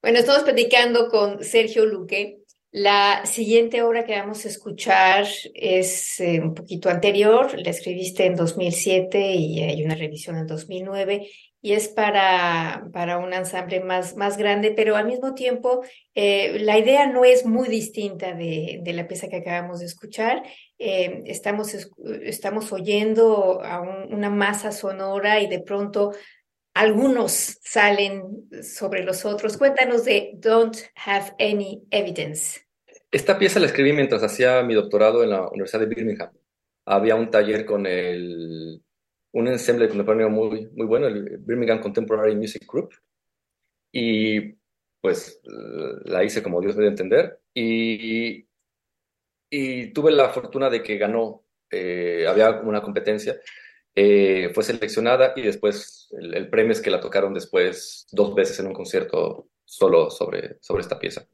Bueno, 0.00 0.18
estamos 0.18 0.42
platicando 0.42 1.08
con 1.08 1.44
Sergio 1.44 1.84
Luque. 1.84 2.38
La 2.70 3.24
siguiente 3.24 3.82
obra 3.82 4.04
que 4.04 4.18
vamos 4.18 4.44
a 4.44 4.48
escuchar 4.48 5.26
es 5.54 6.20
eh, 6.20 6.40
un 6.40 6.54
poquito 6.54 6.88
anterior, 6.90 7.58
la 7.58 7.70
escribiste 7.70 8.26
en 8.26 8.34
2007 8.34 9.34
y 9.34 9.62
hay 9.62 9.84
una 9.84 9.94
revisión 9.94 10.36
en 10.36 10.46
2009 10.46 11.28
y 11.60 11.72
es 11.72 11.88
para, 11.88 12.88
para 12.92 13.18
un 13.18 13.32
ensamble 13.32 13.80
más, 13.80 14.16
más 14.16 14.36
grande, 14.36 14.70
pero 14.70 14.96
al 14.96 15.06
mismo 15.06 15.34
tiempo 15.34 15.82
eh, 16.14 16.58
la 16.60 16.78
idea 16.78 17.06
no 17.06 17.24
es 17.24 17.44
muy 17.44 17.68
distinta 17.68 18.32
de, 18.34 18.80
de 18.82 18.92
la 18.92 19.08
pieza 19.08 19.28
que 19.28 19.36
acabamos 19.36 19.80
de 19.80 19.86
escuchar. 19.86 20.42
Eh, 20.78 21.22
estamos, 21.26 21.74
estamos 22.22 22.72
oyendo 22.72 23.60
a 23.64 23.80
una 23.80 24.30
masa 24.30 24.70
sonora 24.70 25.40
y 25.40 25.48
de 25.48 25.60
pronto 25.60 26.12
algunos 26.78 27.58
salen 27.60 28.48
sobre 28.62 29.02
los 29.02 29.24
otros. 29.24 29.56
Cuéntanos 29.56 30.04
de 30.04 30.30
Don't 30.36 30.76
Have 31.04 31.34
Any 31.40 31.82
Evidence. 31.90 32.60
Esta 33.10 33.36
pieza 33.36 33.58
la 33.58 33.66
escribí 33.66 33.92
mientras 33.92 34.22
hacía 34.22 34.62
mi 34.62 34.74
doctorado 34.74 35.24
en 35.24 35.30
la 35.30 35.48
Universidad 35.48 35.80
de 35.80 35.92
Birmingham. 35.92 36.30
Había 36.86 37.16
un 37.16 37.30
taller 37.30 37.66
con 37.66 37.84
el 37.84 38.80
un 39.32 39.48
ensemble 39.48 39.88
contemporáneo 39.88 40.30
muy, 40.30 40.68
muy 40.68 40.86
bueno, 40.86 41.08
el 41.08 41.38
Birmingham 41.38 41.80
Contemporary 41.80 42.36
Music 42.36 42.64
Group. 42.70 42.94
Y 43.90 44.54
pues 45.00 45.40
la 46.04 46.22
hice 46.22 46.44
como 46.44 46.60
Dios 46.60 46.76
debe 46.76 46.88
entender. 46.88 47.40
Y, 47.52 48.46
y 49.50 49.92
tuve 49.92 50.12
la 50.12 50.28
fortuna 50.28 50.70
de 50.70 50.80
que 50.80 50.96
ganó, 50.96 51.44
eh, 51.72 52.24
había 52.28 52.50
una 52.60 52.82
competencia, 52.82 53.36
eh, 53.94 54.50
fue 54.54 54.64
seleccionada 54.64 55.32
y 55.36 55.42
después 55.42 56.08
el, 56.20 56.48
premio 56.48 56.72
es 56.72 56.80
que 56.80 56.90
la 56.90 57.00
tocaron 57.00 57.34
después 57.34 58.06
dos 58.12 58.34
veces 58.34 58.58
en 58.60 58.68
un 58.68 58.74
concierto 58.74 59.48
solo 59.64 60.10
sobre, 60.10 60.58
sobre 60.60 60.82
esta 60.82 60.98
pieza. 60.98 61.26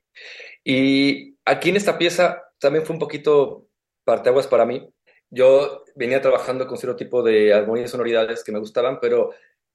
Y 0.64 1.36
aquí 1.44 1.70
en 1.70 1.76
esta 1.76 1.98
pieza 1.98 2.42
también 2.58 2.84
fue 2.84 2.94
un 2.94 3.00
poquito 3.00 3.68
parteaguas 4.04 4.46
para 4.46 4.66
mí, 4.66 4.88
yo 5.30 5.84
venía 5.96 6.20
trabajando 6.20 6.66
con 6.66 6.78
cierto 6.78 6.96
tipo 6.96 7.22
de 7.22 7.52
armonías 7.52 7.90
sonoridades 7.90 8.44
que 8.44 8.52
me 8.52 8.60
gustaban, 8.60 9.00
pero 9.00 9.30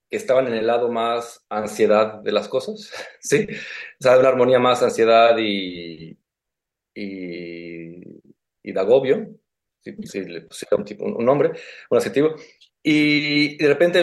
que 0.09 0.17
estaban 0.17 0.47
en 0.47 0.53
el 0.53 0.65
lado 0.65 0.89
más 0.89 1.45
ansiedad 1.49 2.15
de 2.21 2.31
las 2.31 2.47
cosas, 2.47 2.91
¿sí? 3.19 3.47
O 3.99 4.03
sea, 4.03 4.17
una 4.17 4.29
armonía 4.29 4.59
más 4.59 4.81
ansiedad 4.81 5.37
y, 5.37 6.17
y, 6.95 8.21
y 8.63 8.71
de 8.71 8.79
agobio, 8.79 9.35
si, 9.81 10.23
le 10.23 10.41
pusiera 10.41 10.77
un, 10.77 10.85
tipo, 10.85 11.05
un 11.05 11.25
nombre, 11.25 11.51
un 11.89 11.97
adjetivo. 11.97 12.35
Y, 12.83 13.57
de 13.57 13.67
repente, 13.67 13.99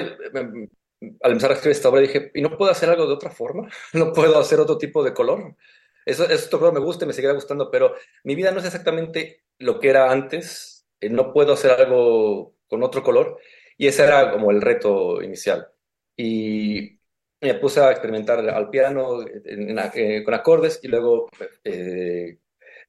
al 1.22 1.32
empezar 1.32 1.50
a 1.50 1.54
escribir 1.54 1.76
esta 1.76 1.88
obra, 1.88 2.00
dije, 2.00 2.30
¿y 2.34 2.42
no 2.42 2.56
puedo 2.56 2.70
hacer 2.70 2.88
algo 2.88 3.06
de 3.06 3.14
otra 3.14 3.30
forma? 3.30 3.68
¿No 3.92 4.12
puedo 4.12 4.38
hacer 4.38 4.60
otro 4.60 4.78
tipo 4.78 5.02
de 5.02 5.14
color? 5.14 5.56
Eso, 6.04 6.28
esto 6.28 6.72
me 6.72 6.80
gusta 6.80 7.04
y 7.04 7.08
me 7.08 7.14
seguirá 7.14 7.32
gustando, 7.34 7.70
pero 7.70 7.94
mi 8.24 8.34
vida 8.34 8.52
no 8.52 8.60
es 8.60 8.66
exactamente 8.66 9.44
lo 9.58 9.80
que 9.80 9.88
era 9.88 10.10
antes 10.12 10.76
eh, 11.00 11.10
no 11.10 11.32
puedo 11.32 11.52
hacer 11.52 11.72
algo 11.72 12.54
con 12.68 12.82
otro 12.82 13.02
color. 13.02 13.38
Y 13.76 13.86
ese 13.88 14.04
era 14.04 14.32
como 14.32 14.50
el 14.50 14.62
reto 14.62 15.22
inicial. 15.22 15.68
Y 16.16 16.98
me 17.40 17.54
puse 17.54 17.80
a 17.80 17.90
experimentar 17.90 18.38
al 18.48 18.70
piano 18.70 19.22
eh, 19.22 20.22
con 20.24 20.34
acordes 20.34 20.80
y 20.82 20.88
luego 20.88 21.28
eh, 21.64 22.38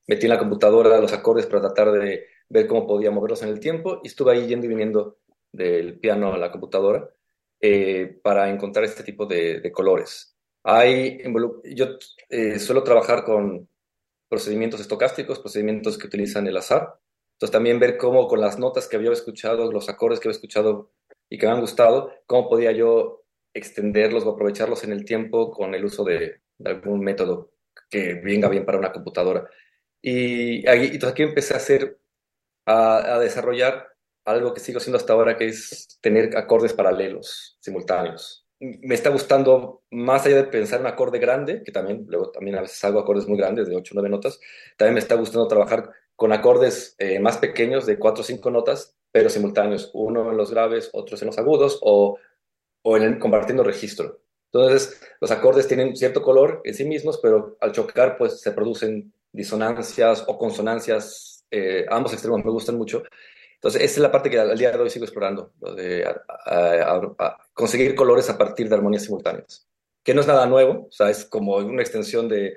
metí 0.07 0.25
en 0.25 0.29
la 0.29 0.39
computadora 0.39 0.99
los 0.99 1.13
acordes 1.13 1.45
para 1.45 1.61
tratar 1.61 1.91
de 1.91 2.27
ver 2.49 2.67
cómo 2.67 2.87
podía 2.87 3.11
moverlos 3.11 3.43
en 3.43 3.49
el 3.49 3.59
tiempo 3.59 3.99
y 4.03 4.07
estuve 4.07 4.31
ahí 4.33 4.47
yendo 4.47 4.65
y 4.65 4.69
viniendo 4.69 5.17
del 5.51 5.99
piano 5.99 6.33
a 6.33 6.37
la 6.37 6.51
computadora 6.51 7.09
para 8.21 8.49
encontrar 8.49 8.85
este 8.85 9.03
tipo 9.03 9.25
de, 9.25 9.71
colores. 9.71 10.35
Hay, 10.63 11.21
yo 11.75 11.97
suelo 12.59 12.83
trabajar 12.83 13.23
con 13.23 13.67
procedimientos 14.29 14.81
estocásticos, 14.81 15.39
procedimientos 15.39 15.97
que 15.97 16.07
utilizan 16.07 16.47
el 16.47 16.57
azar, 16.57 16.99
entonces 17.37 17.51
también 17.51 17.79
ver 17.79 17.97
cómo 17.97 18.27
con 18.27 18.41
las 18.41 18.57
notas 18.57 18.87
que 18.87 18.95
había 18.95 19.11
escuchado, 19.11 19.71
los 19.71 19.89
acordes 19.89 20.19
que 20.19 20.27
había 20.27 20.37
escuchado 20.37 20.91
y 21.29 21.37
que 21.37 21.45
me 21.45 21.53
han 21.53 21.61
gustado, 21.61 22.11
cómo 22.25 22.49
podía 22.49 22.71
yo 22.71 23.25
extenderlos 23.53 24.23
o 24.25 24.31
aprovecharlos 24.31 24.83
en 24.83 24.91
el 24.91 25.05
tiempo 25.05 25.51
con 25.51 25.75
el 25.75 25.85
uso 25.85 26.03
de, 26.03 26.41
algún 26.65 27.01
método 27.01 27.51
que 27.89 28.15
venga 28.15 28.49
bien 28.49 28.65
para 28.65 28.79
una 28.79 28.91
computadora. 28.91 29.47
Y, 30.01 30.67
ahí, 30.67 30.85
entonces 30.85 31.11
aquí 31.11 31.23
empecé 31.23 31.53
a 31.53 31.57
hacer, 31.57 31.99
a, 32.65 33.19
desarrollar 33.19 33.87
algo 34.27 34.53
que 34.53 34.59
sigo 34.59 34.77
haciendo 34.77 34.97
hasta 34.97 35.13
ahora, 35.13 35.37
que 35.37 35.47
es 35.47 35.97
tener 36.01 36.37
acordes 36.37 36.73
paralelos, 36.73 37.57
simultáneos. 37.61 38.45
Me 38.59 38.95
está 38.95 39.09
gustando, 39.09 39.83
más 39.91 40.25
allá 40.25 40.37
de 40.37 40.43
pensar 40.43 40.81
un 40.81 40.87
acorde 40.87 41.19
grande, 41.19 41.63
que 41.63 41.71
también, 41.71 42.05
luego 42.07 42.31
también 42.31 42.57
a 42.57 42.61
veces 42.61 42.83
hago 42.83 42.99
acordes 42.99 43.27
muy 43.27 43.37
grandes 43.37 43.67
de 43.67 43.75
8 43.75 43.93
o 43.93 43.95
9 43.95 44.09
notas, 44.09 44.39
también 44.77 44.95
me 44.95 44.99
está 44.99 45.15
gustando 45.15 45.47
trabajar 45.47 45.91
con 46.15 46.33
acordes 46.33 46.95
eh, 46.97 47.19
más 47.19 47.37
pequeños 47.37 47.85
de 47.85 47.99
cuatro 47.99 48.21
o 48.21 48.25
cinco 48.25 48.49
notas, 48.49 48.97
pero 49.11 49.29
simultáneos, 49.29 49.91
uno 49.93 50.29
en 50.29 50.37
los 50.37 50.51
graves, 50.51 50.89
otros 50.93 51.21
en 51.21 51.27
los 51.27 51.37
agudos 51.37 51.79
o, 51.83 52.17
o 52.81 52.97
en 52.97 53.19
compartiendo 53.19 53.63
registro. 53.63 54.19
Entonces, 54.51 54.99
los 55.21 55.31
acordes 55.31 55.67
tienen 55.67 55.95
cierto 55.95 56.21
color 56.21 56.61
en 56.63 56.73
sí 56.73 56.85
mismos, 56.85 57.19
pero 57.21 57.57
al 57.61 57.71
chocar, 57.71 58.17
pues 58.17 58.41
se 58.41 58.51
producen 58.51 59.13
disonancias 59.31 60.23
o 60.27 60.37
consonancias. 60.37 61.45
Eh, 61.51 61.85
ambos 61.89 62.13
extremos 62.13 62.43
me 62.43 62.51
gustan 62.51 62.77
mucho. 62.77 63.03
Entonces, 63.57 63.81
esa 63.81 63.93
es 63.93 63.97
la 63.99 64.11
parte 64.11 64.29
que 64.29 64.39
al 64.39 64.57
día 64.57 64.71
de 64.71 64.77
hoy 64.77 64.89
sigo 64.89 65.05
explorando, 65.05 65.51
lo 65.59 65.73
de 65.75 66.05
conseguir 67.53 67.95
colores 67.95 68.29
a 68.29 68.37
partir 68.37 68.69
de 68.69 68.75
armonías 68.75 69.03
simultáneas, 69.03 69.67
que 70.03 70.13
no 70.13 70.21
es 70.21 70.27
nada 70.27 70.45
nuevo, 70.45 70.87
o 70.87 70.91
sea, 70.91 71.09
es 71.09 71.25
como 71.25 71.55
una 71.57 71.81
extensión 71.81 72.29
de, 72.29 72.55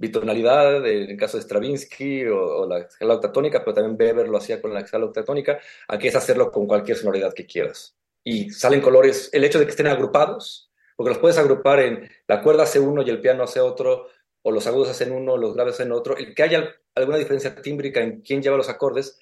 bitonalidad, 0.00 0.86
en 0.86 1.10
el 1.10 1.16
caso 1.18 1.36
de 1.36 1.42
Stravinsky 1.42 2.24
o, 2.26 2.66
la 2.66 2.78
escala 2.78 3.14
octatónica, 3.14 3.62
pero 3.62 3.74
también 3.74 3.96
Weber 4.00 4.28
lo 4.28 4.38
hacía 4.38 4.60
con 4.60 4.72
la 4.72 4.80
escala 4.80 5.04
octatónica. 5.04 5.60
Aquí 5.88 6.08
es 6.08 6.16
hacerlo 6.16 6.50
con 6.50 6.66
cualquier 6.66 6.96
sonoridad 6.96 7.34
que 7.34 7.44
quieras. 7.44 7.94
Y 8.24 8.50
salen 8.50 8.80
colores, 8.80 9.28
el 9.32 9.44
hecho 9.44 9.58
de 9.58 9.66
que 9.66 9.72
estén 9.72 9.88
agrupados, 9.88 10.70
porque 10.96 11.10
los 11.10 11.18
puedes 11.18 11.36
agrupar 11.36 11.80
en 11.80 12.10
la 12.26 12.42
cuerda 12.42 12.62
hace 12.62 12.80
uno 12.80 13.02
y 13.02 13.10
el 13.10 13.20
piano 13.20 13.42
hace 13.42 13.60
otro, 13.60 14.06
o 14.40 14.50
los 14.50 14.66
agudos 14.66 14.88
hacen 14.88 15.12
uno, 15.12 15.36
los 15.36 15.54
graves 15.54 15.74
hacen 15.74 15.92
otro, 15.92 16.16
el 16.16 16.34
que 16.34 16.44
haya 16.44 16.74
alguna 16.94 17.18
diferencia 17.18 17.54
tímbrica 17.54 18.00
en 18.00 18.22
quién 18.22 18.42
lleva 18.42 18.56
los 18.56 18.70
acordes, 18.70 19.20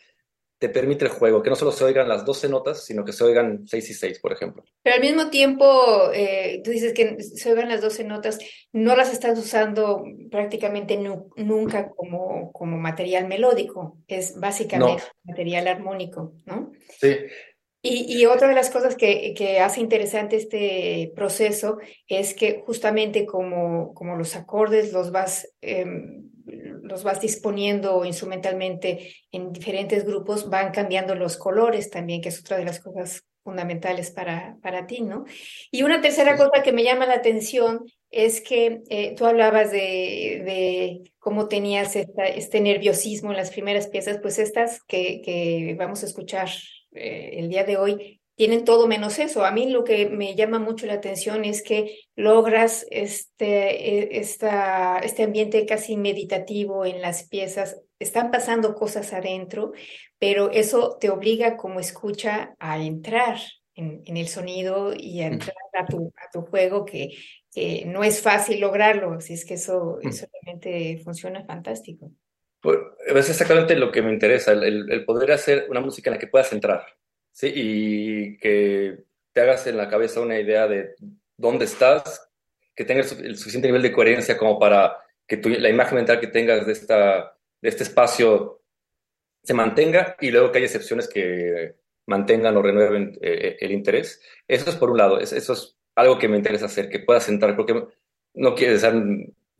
te 0.58 0.68
permite 0.68 1.04
el 1.04 1.10
juego, 1.10 1.42
que 1.42 1.50
no 1.50 1.56
solo 1.56 1.70
se 1.70 1.84
oigan 1.84 2.08
las 2.08 2.24
12 2.24 2.48
notas, 2.48 2.84
sino 2.84 3.04
que 3.04 3.12
se 3.12 3.22
oigan 3.22 3.66
6 3.66 3.90
y 3.90 3.94
6, 3.94 4.18
por 4.18 4.32
ejemplo. 4.32 4.64
Pero 4.82 4.96
al 4.96 5.02
mismo 5.02 5.30
tiempo, 5.30 6.10
eh, 6.12 6.60
tú 6.64 6.72
dices 6.72 6.92
que 6.92 7.22
se 7.22 7.50
oigan 7.50 7.68
las 7.68 7.80
12 7.80 8.02
notas, 8.04 8.38
no 8.72 8.96
las 8.96 9.12
estás 9.12 9.38
usando 9.38 10.02
prácticamente 10.30 10.98
nunca 11.36 11.90
como, 11.90 12.50
como 12.52 12.76
material 12.76 13.28
melódico, 13.28 13.98
es 14.08 14.38
básicamente 14.38 15.04
material 15.22 15.68
armónico, 15.68 16.32
¿no? 16.44 16.72
Sí. 17.00 17.16
Y, 17.80 18.18
y, 18.18 18.26
otra 18.26 18.48
de 18.48 18.54
las 18.54 18.70
cosas 18.70 18.96
que, 18.96 19.34
que, 19.34 19.60
hace 19.60 19.80
interesante 19.80 20.34
este 20.34 21.12
proceso 21.14 21.78
es 22.08 22.34
que 22.34 22.60
justamente 22.66 23.24
como, 23.24 23.94
como 23.94 24.16
los 24.16 24.34
acordes 24.34 24.92
los 24.92 25.12
vas... 25.12 25.48
Em, 25.60 26.28
los 26.88 27.04
vas 27.04 27.20
disponiendo 27.20 28.04
instrumentalmente 28.04 29.14
en 29.30 29.52
diferentes 29.52 30.04
grupos, 30.04 30.48
van 30.48 30.72
cambiando 30.72 31.14
los 31.14 31.36
colores 31.36 31.90
también, 31.90 32.20
que 32.20 32.30
es 32.30 32.40
otra 32.40 32.56
de 32.56 32.64
las 32.64 32.80
cosas 32.80 33.24
fundamentales 33.44 34.10
para, 34.10 34.58
para 34.62 34.86
ti, 34.86 35.00
¿no? 35.00 35.24
Y 35.70 35.82
una 35.82 36.00
tercera 36.00 36.36
cosa 36.36 36.62
que 36.62 36.72
me 36.72 36.84
llama 36.84 37.06
la 37.06 37.14
atención 37.14 37.84
es 38.10 38.40
que 38.40 38.82
eh, 38.90 39.14
tú 39.16 39.24
hablabas 39.24 39.70
de, 39.70 40.42
de 40.44 41.12
cómo 41.18 41.48
tenías 41.48 41.96
este 41.96 42.60
nerviosismo 42.60 43.30
en 43.30 43.36
las 43.36 43.50
primeras 43.50 43.88
piezas, 43.88 44.18
pues 44.20 44.38
estas 44.38 44.82
que, 44.84 45.22
que 45.22 45.76
vamos 45.78 46.02
a 46.02 46.06
escuchar 46.06 46.48
eh, 46.92 47.30
el 47.34 47.48
día 47.48 47.64
de 47.64 47.76
hoy 47.76 48.17
tienen 48.38 48.64
todo 48.64 48.86
menos 48.86 49.18
eso. 49.18 49.44
A 49.44 49.50
mí 49.50 49.68
lo 49.68 49.82
que 49.82 50.08
me 50.08 50.36
llama 50.36 50.60
mucho 50.60 50.86
la 50.86 50.94
atención 50.94 51.44
es 51.44 51.60
que 51.60 51.98
logras 52.14 52.86
este, 52.88 54.14
e, 54.14 54.20
esta, 54.20 55.00
este 55.00 55.24
ambiente 55.24 55.66
casi 55.66 55.96
meditativo 55.96 56.86
en 56.86 57.02
las 57.02 57.28
piezas. 57.28 57.82
Están 57.98 58.30
pasando 58.30 58.76
cosas 58.76 59.12
adentro, 59.12 59.72
pero 60.20 60.52
eso 60.52 60.98
te 61.00 61.10
obliga 61.10 61.56
como 61.56 61.80
escucha 61.80 62.54
a 62.60 62.78
entrar 62.78 63.38
en, 63.74 64.04
el 64.06 64.28
sonido 64.28 64.92
y 64.96 65.20
a 65.22 65.26
entrar 65.26 65.56
a 65.72 65.86
tu, 65.86 66.12
a 66.16 66.30
tu 66.32 66.42
juego 66.42 66.84
que, 66.84 67.10
que 67.52 67.86
no 67.86 68.04
es 68.04 68.22
fácil 68.22 68.60
lograrlo, 68.60 69.14
así 69.14 69.34
es 69.34 69.44
que 69.44 69.54
eso, 69.54 69.98
eso 70.00 70.26
realmente 70.32 71.02
funciona 71.02 71.44
fantástico. 71.44 72.12
Pues, 72.60 72.78
es 73.04 73.30
exactamente 73.30 73.74
lo 73.74 73.90
que 73.90 74.02
me 74.02 74.12
interesa, 74.12 74.52
el, 74.52 74.88
el, 74.92 75.04
poder 75.04 75.32
hacer 75.32 75.66
una 75.70 75.80
música 75.80 76.08
en 76.08 76.14
la 76.14 76.20
que 76.20 76.28
puedas 76.28 76.52
entrar, 76.52 76.84
¿sí? 77.38 77.52
Y 77.54 78.38
que 78.38 79.04
te 79.32 79.40
hagas 79.40 79.66
en 79.68 79.76
la 79.76 79.88
cabeza 79.88 80.20
una 80.20 80.40
idea 80.40 80.66
de 80.66 80.96
dónde 81.36 81.66
estás, 81.66 82.28
que 82.74 82.84
tengas 82.84 83.12
el 83.12 83.36
suficiente 83.36 83.68
nivel 83.68 83.82
de 83.82 83.92
coherencia 83.92 84.36
como 84.36 84.58
para 84.58 84.96
que 85.24 85.36
tu, 85.36 85.48
la 85.48 85.68
imagen 85.68 85.96
mental 85.96 86.18
que 86.18 86.26
tengas 86.26 86.66
de, 86.66 86.72
esta, 86.72 87.36
de 87.60 87.68
este 87.68 87.84
espacio 87.84 88.62
se 89.42 89.54
mantenga 89.54 90.16
y 90.20 90.32
luego 90.32 90.50
que 90.50 90.58
haya 90.58 90.66
excepciones 90.66 91.06
que 91.06 91.76
mantengan 92.06 92.56
o 92.56 92.62
renueven 92.62 93.16
eh, 93.22 93.56
el 93.60 93.70
interés. 93.70 94.20
Eso 94.48 94.70
es 94.70 94.76
por 94.76 94.90
un 94.90 94.98
lado, 94.98 95.20
eso 95.20 95.36
es 95.36 95.78
algo 95.94 96.18
que 96.18 96.28
me 96.28 96.38
interesa 96.38 96.66
hacer, 96.66 96.88
que 96.88 97.00
puedas 97.00 97.28
entrar, 97.28 97.54
porque 97.54 97.86
no 98.34 98.54
quieres 98.54 98.80
ser 98.80 98.94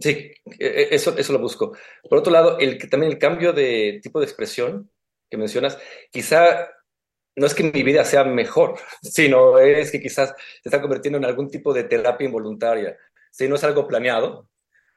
Sí, 0.01 0.31
e, 0.61 0.67
e, 0.67 0.95
eso, 0.95 1.17
eso 1.19 1.33
lo 1.33 1.41
busco. 1.41 1.77
Por 2.09 2.19
otro 2.19 2.33
lado, 2.33 2.59
el, 2.59 2.79
también 2.89 3.11
el 3.13 3.19
cambio 3.19 3.53
de 3.53 3.99
tipo 4.01 4.21
de 4.21 4.27
expresión 4.27 4.91
que 5.29 5.37
mencionas, 5.37 5.77
quizá 6.11 6.71
no 7.39 7.47
es 7.47 7.55
que 7.55 7.63
mi 7.63 7.83
vida 7.83 8.05
sea 8.05 8.25
mejor, 8.25 8.75
sino 9.03 9.59
es 9.59 9.91
que 9.91 10.01
quizás 10.01 10.35
se 10.63 10.69
está 10.69 10.81
convirtiendo 10.81 11.19
en 11.19 11.25
algún 11.25 11.51
tipo 11.51 11.73
de 11.73 11.85
terapia 11.85 12.27
involuntaria. 12.27 12.97
Sí, 13.31 13.49
no 13.49 13.55
es 13.55 13.65
algo 13.65 13.87
planeado, 13.87 14.49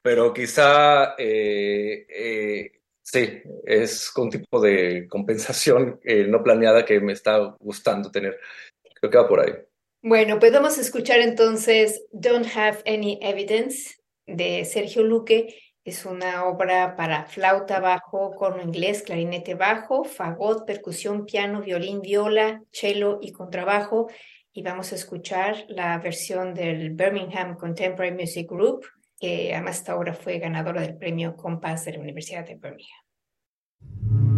pero 0.01 0.34
quizá 0.34 1.15
eh, 1.17 2.06
eh, 2.10 2.71
sí, 3.04 3.41
es 3.65 4.12
un 4.17 4.30
tipo 4.30 4.60
de 4.60 5.08
compensación 5.08 5.99
eh, 6.04 6.25
no 6.27 6.43
planeada 6.43 6.86
que 6.86 6.99
me 6.99 7.13
está 7.13 7.38
gustando 7.60 8.12
tener. 8.12 8.39
Creo 8.95 9.12
que 9.12 9.17
va 9.17 9.27
por 9.27 9.39
ahí. 9.39 9.54
Bueno, 10.04 10.39
pues 10.39 10.51
vamos 10.51 10.77
a 10.77 10.82
escuchar 10.82 11.19
entonces 11.19 12.06
Don't 12.12 12.47
Have 12.56 12.80
Any 12.88 13.19
Evidence 13.21 13.97
de 14.25 14.65
Sergio 14.65 15.04
Luque. 15.04 15.70
Es 15.83 16.05
una 16.05 16.45
obra 16.45 16.95
para 16.95 17.25
flauta 17.25 17.79
bajo, 17.79 18.35
corno 18.35 18.61
inglés, 18.61 19.01
clarinete 19.01 19.55
bajo, 19.55 20.03
fagot, 20.03 20.65
percusión, 20.65 21.25
piano, 21.25 21.61
violín, 21.61 22.01
viola, 22.01 22.61
cello 22.71 23.17
y 23.19 23.31
contrabajo. 23.31 24.07
Y 24.53 24.61
vamos 24.61 24.91
a 24.91 24.95
escuchar 24.95 25.65
la 25.69 25.97
versión 25.97 26.53
del 26.53 26.91
Birmingham 26.91 27.55
Contemporary 27.57 28.13
Music 28.13 28.47
Group, 28.47 28.85
que 29.19 29.55
además 29.55 29.77
esta 29.77 29.95
obra 29.95 30.13
fue 30.13 30.37
ganadora 30.37 30.81
del 30.81 30.97
premio 30.97 31.35
Compass 31.35 31.85
de 31.85 31.93
la 31.93 31.99
Universidad 31.99 32.45
de 32.45 32.55
Birmingham. 32.55 34.30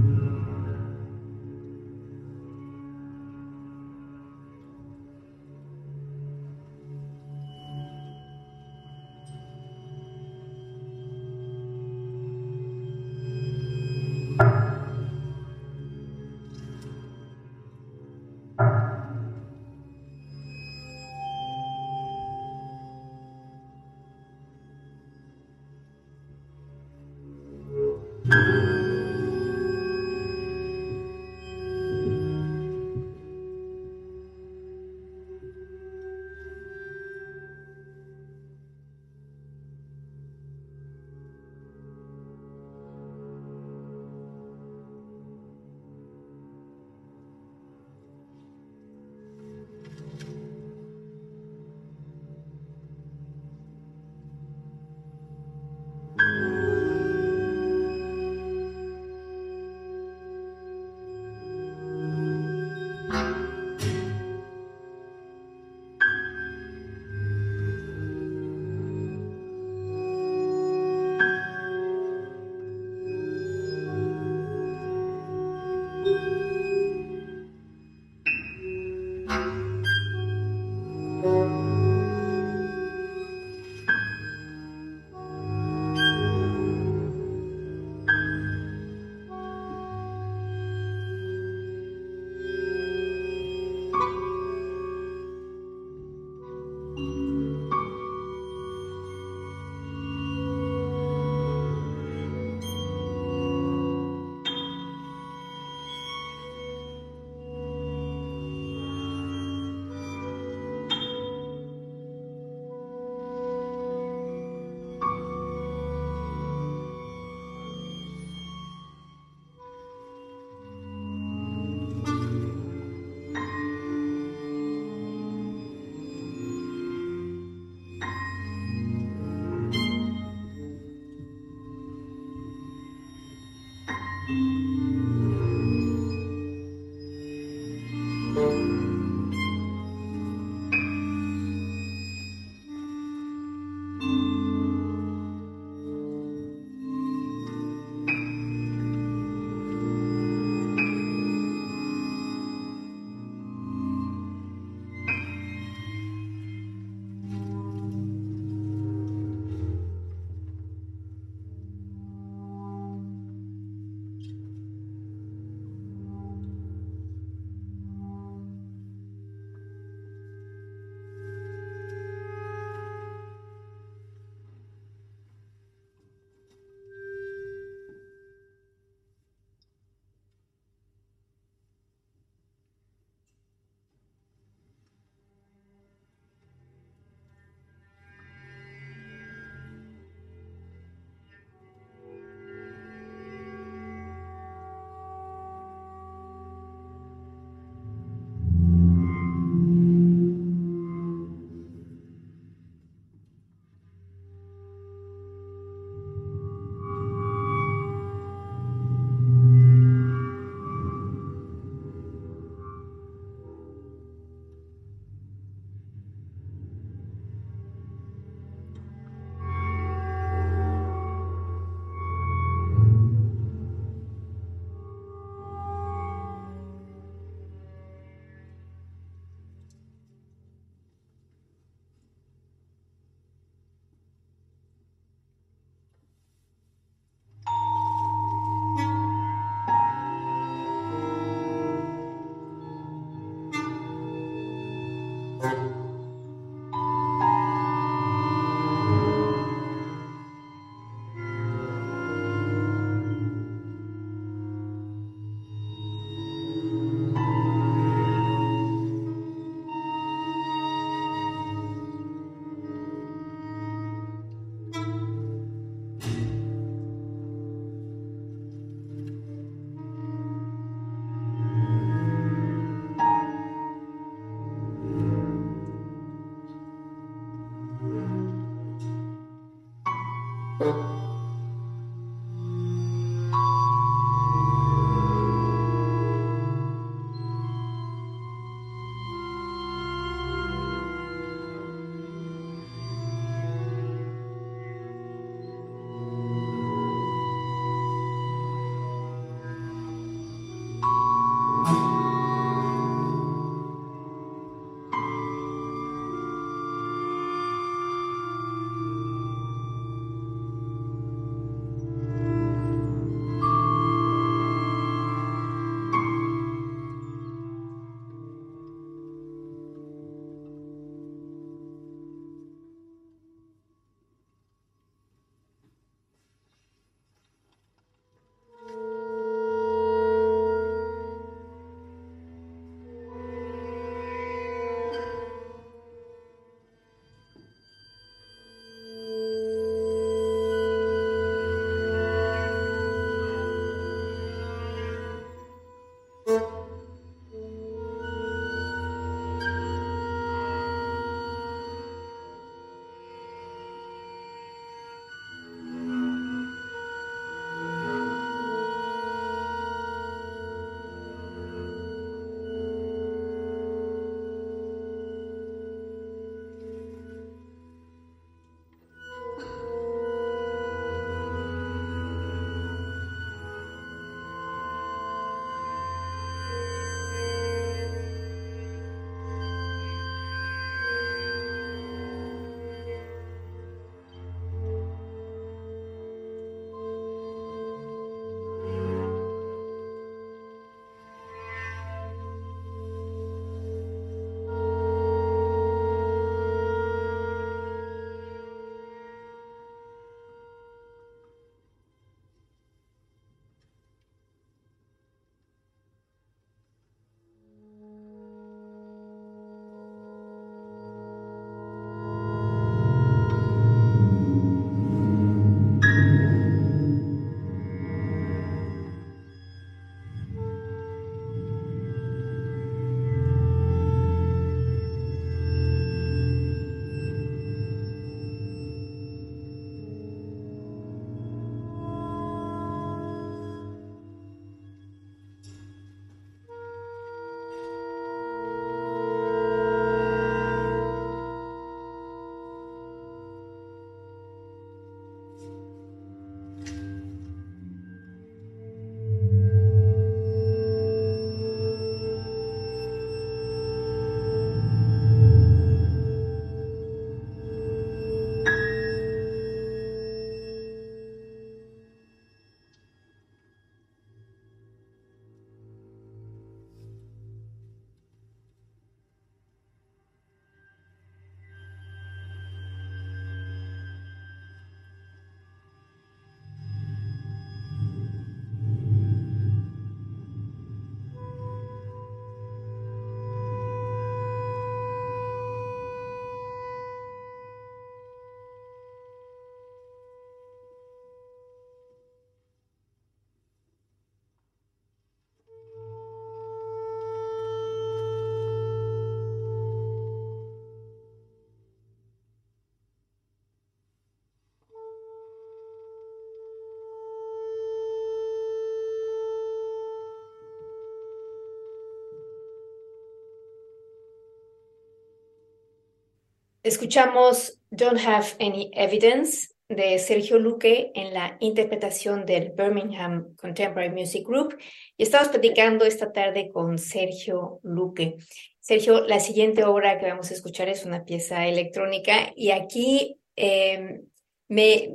Escuchamos 516.64 517.60
Don't 517.72 518.00
Have 518.06 518.38
Any 518.40 518.72
Evidence 518.74 519.50
de 519.68 520.00
Sergio 520.00 520.40
Luque 520.40 520.94
en 520.96 521.14
la 521.14 521.36
interpretación 521.42 522.26
del 522.26 522.54
Birmingham 522.54 523.36
Contemporary 523.36 523.90
Music 523.90 524.26
Group 524.26 524.58
y 524.96 525.04
estamos 525.04 525.28
platicando 525.28 525.84
esta 525.84 526.14
tarde 526.14 526.52
con 526.54 526.78
Sergio 526.78 527.60
Luque. 527.64 528.16
Sergio, 528.62 529.06
la 529.06 529.20
siguiente 529.20 529.66
obra 529.66 530.00
que 530.00 530.08
vamos 530.08 530.32
a 530.32 530.36
escuchar 530.36 530.70
es 530.70 530.86
una 530.86 531.04
pieza 531.04 531.46
electrónica 531.48 532.32
y 532.34 532.52
aquí 532.52 533.20
em, 533.36 534.06
me, 534.48 534.90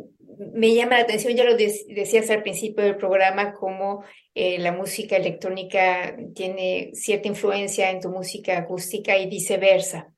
me 0.54 0.74
llama 0.74 0.96
la 0.96 1.02
atención, 1.02 1.36
ya 1.36 1.44
lo 1.44 1.54
decías 1.54 2.30
al 2.30 2.42
principio 2.42 2.82
del 2.82 2.96
programa, 2.96 3.52
cómo 3.52 4.04
eh, 4.34 4.58
la 4.58 4.72
música 4.72 5.16
electrónica 5.16 6.16
tiene 6.34 6.92
cierta 6.94 7.28
influencia 7.28 7.90
en 7.90 8.00
tu 8.00 8.08
música 8.08 8.56
acústica 8.56 9.18
y 9.18 9.28
viceversa. 9.28 10.14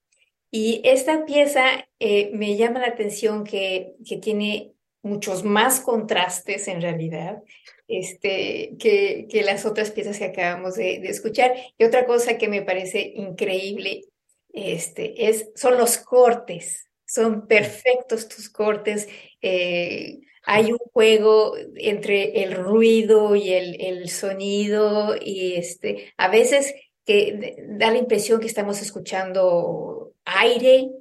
Y 0.51 0.81
esta 0.85 1.25
pieza 1.25 1.89
eh, 1.99 2.31
me 2.33 2.57
llama 2.57 2.81
la 2.81 2.89
atención 2.89 3.45
que, 3.45 3.95
que 4.07 4.17
tiene 4.17 4.73
muchos 5.03 5.45
más 5.45 5.81
contrastes 5.81 6.69
en 6.69 6.83
realidad 6.83 7.43
este, 7.91 8.77
que, 8.79 9.27
que 9.29 9.43
las 9.43 9.67
otras 9.67 9.91
piezas 9.91 10.19
que 10.19 10.27
acabamos 10.27 10.77
de, 10.77 10.97
escuchar. 11.09 11.53
Y 11.77 11.85
otra 11.85 12.07
cosa 12.07 12.39
que 12.39 12.49
me 12.49 12.63
parece 12.63 13.13
increíble 13.17 14.05
este, 14.53 15.29
es, 15.29 15.51
son 15.57 15.77
los 15.77 15.99
cortes. 15.99 16.89
Son 17.05 17.49
perfectos 17.49 18.29
tus 18.29 18.49
cortes. 18.49 19.09
Eh, 19.43 20.21
hay 20.45 20.73
un 20.73 20.79
juego 20.79 21.55
entre 21.77 22.45
el 22.45 22.55
ruido 22.55 23.35
y 23.35 23.53
el, 23.53 23.81
el 23.81 24.09
sonido 24.09 25.17
y 25.21 25.55
este, 25.55 26.13
a 26.17 26.29
veces 26.29 26.73
que 27.11 27.67
da 27.67 27.91
la 27.91 27.99
impresión 27.99 28.39
que 28.39 28.47
estamos 28.47 28.81
escuchando 28.81 30.13
aire, 30.25 30.93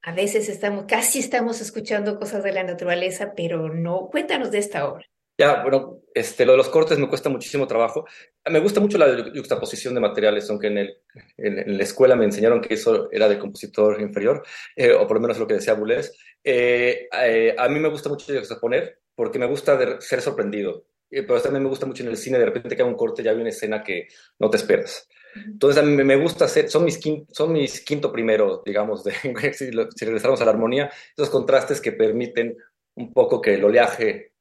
a 0.00 0.12
veces 0.12 0.48
estamos, 0.48 0.86
casi 0.88 1.18
estamos 1.18 1.60
escuchando 1.60 2.18
cosas 2.18 2.42
de 2.42 2.52
la 2.52 2.62
naturaleza, 2.62 3.34
pero 3.36 3.68
no. 3.74 4.08
Cuéntanos 4.10 4.50
de 4.50 4.58
esta 4.58 4.88
obra. 4.88 5.04
Ya, 5.36 5.62
bueno, 5.62 6.00
este, 6.14 6.46
lo 6.46 6.52
de 6.52 6.58
los 6.58 6.70
cortes 6.70 6.98
me 6.98 7.06
cuesta 7.06 7.28
muchísimo 7.28 7.66
trabajo. 7.66 8.06
Me 8.50 8.60
gusta 8.60 8.80
mucho 8.80 8.96
la 8.96 9.30
juxtaposición 9.36 9.92
de 9.94 10.00
materiales, 10.00 10.48
aunque 10.48 10.68
en, 10.68 10.78
el, 10.78 10.96
en, 11.36 11.76
la 11.76 11.82
escuela 11.84 12.16
me 12.16 12.24
enseñaron 12.24 12.62
que 12.62 12.72
eso 12.72 13.10
era 13.12 13.28
de 13.28 13.38
compositor 13.38 14.00
inferior, 14.00 14.42
eh, 14.74 14.92
o 14.92 15.06
por 15.06 15.18
lo 15.18 15.20
menos 15.20 15.38
lo 15.38 15.46
que 15.46 15.54
decía 15.54 15.74
Boulez. 15.74 16.12
Eh, 16.42 17.08
eh, 17.12 17.54
a 17.58 17.68
mí 17.68 17.78
me 17.78 17.90
gusta 17.90 18.08
mucho 18.08 18.32
juxtaponer 18.32 19.00
porque 19.14 19.38
me 19.38 19.46
gusta 19.46 20.00
ser 20.00 20.22
sorprendido. 20.22 20.86
pero 21.10 21.42
también 21.42 21.62
me 21.62 21.68
gusta 21.68 21.84
mucho 21.84 22.02
en 22.02 22.08
el 22.08 22.16
cine, 22.16 22.38
de 22.38 22.46
repente 22.46 22.74
que 22.74 22.82
hay 22.82 22.88
un 22.88 22.96
corte, 22.96 23.22
ya 23.22 23.32
hay 23.32 23.36
una 23.36 23.50
escena 23.50 23.84
que 23.84 24.08
no 24.38 24.48
te 24.48 24.56
esperas. 24.56 25.06
Entonces 25.34 25.82
a 25.82 25.86
mí 25.86 26.02
me 26.02 26.16
gusta 26.16 26.46
hacer, 26.46 26.70
son 26.70 26.84
mis, 26.84 26.98
quinto, 26.98 27.32
son 27.34 27.52
mis 27.52 27.80
quinto 27.82 28.10
primero, 28.10 28.62
digamos, 28.64 29.04
de, 29.04 29.12
si, 29.52 29.70
si 29.70 30.04
regresamos 30.04 30.40
a 30.40 30.44
la 30.44 30.50
armonía, 30.50 30.90
esos 31.16 31.30
contrastes 31.30 31.80
que 31.80 31.92
permiten 31.92 32.56
un 32.94 33.12
poco 33.12 33.40
que 33.40 33.54
el 33.54 33.64
oleaje 33.64 34.32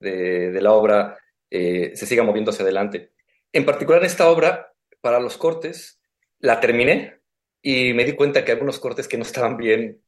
de, 0.00 0.60
la 0.60 0.72
obra 0.72 1.18
eh, 1.50 1.92
se 1.94 2.06
siga 2.06 2.22
moviendo 2.22 2.50
hacia 2.50 2.62
adelante. 2.62 3.12
En 3.52 3.64
particular 3.64 4.00
en 4.00 4.06
esta 4.06 4.28
obra, 4.28 4.72
para 5.00 5.20
los 5.20 5.36
cortes, 5.36 6.00
la 6.40 6.60
terminé 6.60 7.20
y 7.62 7.92
me 7.92 8.04
di 8.04 8.12
cuenta 8.12 8.44
que 8.44 8.52
algunos 8.52 8.78
cortes 8.78 9.08
que 9.08 9.16
no 9.16 9.22
estaban 9.22 9.56
bien 9.56 10.02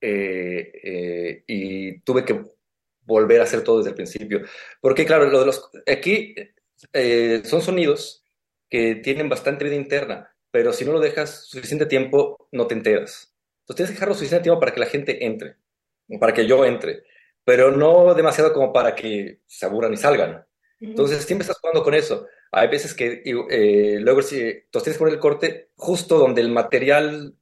eh, 0.00 0.72
eh, 0.82 1.44
y 1.46 2.00
tuve 2.00 2.24
que 2.24 2.42
volver 3.02 3.40
a 3.40 3.44
hacer 3.44 3.62
todo 3.62 3.78
desde 3.78 3.90
el 3.90 3.96
principio. 3.96 4.42
Porque 4.80 5.04
claro, 5.04 5.28
lo 5.28 5.40
de 5.40 5.46
los, 5.46 5.70
aquí 5.86 6.34
son 7.44 7.60
sonidos 7.60 8.19
que 8.70 8.94
tienen 8.96 9.28
bastante 9.28 9.64
vida 9.64 9.74
interna, 9.74 10.34
pero 10.50 10.72
si 10.72 10.84
no 10.84 10.92
lo 10.92 11.00
dejas 11.00 11.46
suficiente 11.46 11.86
tiempo, 11.86 12.48
no 12.52 12.66
te 12.66 12.74
enteras. 12.74 13.34
Entonces 13.62 13.76
tienes 13.76 13.90
que 13.90 13.94
dejarlo 13.96 14.14
suficiente 14.14 14.44
tiempo 14.44 14.60
para 14.60 14.72
que 14.72 14.80
la 14.80 14.86
gente 14.86 15.26
entre, 15.26 15.56
para 16.18 16.32
que 16.32 16.46
yo 16.46 16.64
entre 16.64 17.02
pero 17.44 17.70
no 17.72 18.14
demasiado 18.14 18.52
como 18.52 18.72
para 18.72 18.94
que 18.94 19.40
se 19.46 19.66
aburran 19.66 19.92
y 19.92 19.96
salgan. 19.96 20.44
Entonces, 20.78 21.24
siempre 21.24 21.42
estás 21.42 21.58
jugando 21.58 21.82
con 21.82 21.94
eso. 21.94 22.26
Hay 22.52 22.68
veces 22.68 22.94
que 22.94 23.22
eh, 23.24 23.98
luego 24.00 24.22
si, 24.22 24.40
entonces 24.40 24.84
tienes 24.84 24.96
que 24.96 24.98
poner 24.98 25.14
el 25.14 25.20
corte 25.20 25.70
justo 25.76 26.18
donde 26.18 26.40
el 26.40 26.50
material 26.50 27.34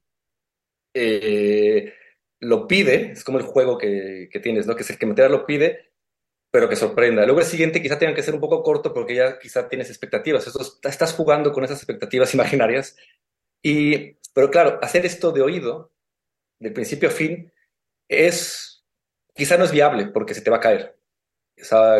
eh, 0.93 1.93
lo 2.39 2.67
pide, 2.67 3.11
es 3.11 3.23
como 3.23 3.37
el 3.37 3.43
juego 3.43 3.77
que, 3.77 4.29
que, 4.31 4.39
tienes, 4.39 4.67
¿no? 4.67 4.75
Que 4.75 4.83
es 4.83 4.89
el 4.89 4.97
que 4.97 5.05
material 5.05 5.31
lo 5.31 5.45
pide, 5.45 5.88
pero 6.51 6.67
que 6.67 6.75
sorprenda. 6.75 7.25
Luego 7.25 7.41
el 7.41 7.45
siguiente 7.45 7.81
quizá 7.81 7.99
tenga 7.99 8.13
que 8.13 8.23
ser 8.23 8.33
un 8.33 8.39
poco 8.39 8.63
corto 8.63 8.93
porque 8.93 9.15
ya 9.15 9.37
quizá 9.39 9.67
tienes 9.67 9.89
expectativas. 9.89 10.47
estás 10.83 11.13
jugando 11.13 11.51
con 11.51 11.63
esas 11.63 11.79
expectativas 11.79 12.33
imaginarias. 12.33 12.95
Y, 13.61 14.17
pero 14.33 14.49
claro, 14.49 14.79
hacer 14.81 15.05
esto 15.05 15.31
de 15.31 15.41
oído, 15.41 15.91
de 16.59 16.71
principio 16.71 17.09
a 17.09 17.11
fin, 17.11 17.51
es 18.07 18.85
quizá 19.35 19.57
no 19.57 19.65
es 19.65 19.71
viable 19.71 20.07
porque 20.07 20.33
se 20.33 20.41
te 20.41 20.49
va 20.49 20.57
a 20.57 20.59
caer. 20.59 20.95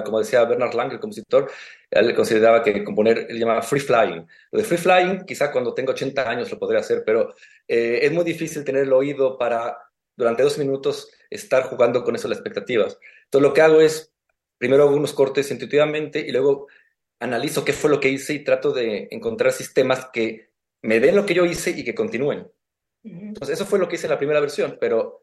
como 0.03 0.19
decía 0.19 0.43
Bernard 0.45 0.73
Lang, 0.73 0.91
el 0.91 0.99
compositor, 0.99 1.51
él 1.89 2.15
consideraba 2.15 2.63
que 2.63 2.83
componer, 2.83 3.27
él 3.29 3.39
llamaba 3.39 3.61
free 3.61 3.79
flying. 3.79 4.25
Lo 4.51 4.59
de 4.59 4.65
free 4.65 4.77
flying, 4.77 5.25
quizá 5.25 5.51
cuando 5.51 5.73
tenga 5.73 5.91
80 5.91 6.29
años 6.29 6.51
lo 6.51 6.59
podré 6.59 6.79
hacer, 6.79 7.03
pero 7.05 7.33
eh, 7.67 7.99
es 8.03 8.11
muy 8.11 8.23
difícil 8.23 8.63
tener 8.63 8.83
el 8.83 8.93
oído 8.93 9.37
para 9.37 9.77
durante 10.15 10.43
dos 10.43 10.57
minutos 10.57 11.09
estar 11.29 11.63
jugando 11.63 12.03
con 12.03 12.15
eso 12.15 12.27
las 12.27 12.39
expectativas. 12.39 12.97
Entonces 13.25 13.47
lo 13.47 13.53
que 13.53 13.61
hago 13.61 13.81
es, 13.81 14.13
primero 14.59 14.83
hago 14.83 14.95
unos 14.95 15.13
cortes 15.13 15.49
intuitivamente 15.49 16.19
y 16.19 16.31
luego 16.31 16.67
analizo 17.19 17.65
qué 17.65 17.73
fue 17.73 17.89
lo 17.89 17.99
que 17.99 18.09
hice 18.09 18.33
y 18.33 18.43
trato 18.43 18.71
de 18.71 19.07
encontrar 19.09 19.51
sistemas 19.51 20.09
que 20.13 20.51
me 20.83 20.99
den 20.99 21.15
lo 21.15 21.25
que 21.25 21.33
yo 21.33 21.45
hice 21.45 21.71
y 21.71 21.83
que 21.83 21.95
continúen. 21.95 22.47
Entonces 23.03 23.55
eso 23.55 23.65
fue 23.65 23.79
lo 23.79 23.87
que 23.87 23.95
hice 23.95 24.05
en 24.05 24.11
la 24.11 24.17
primera 24.17 24.39
versión, 24.39 24.77
pero 24.79 25.19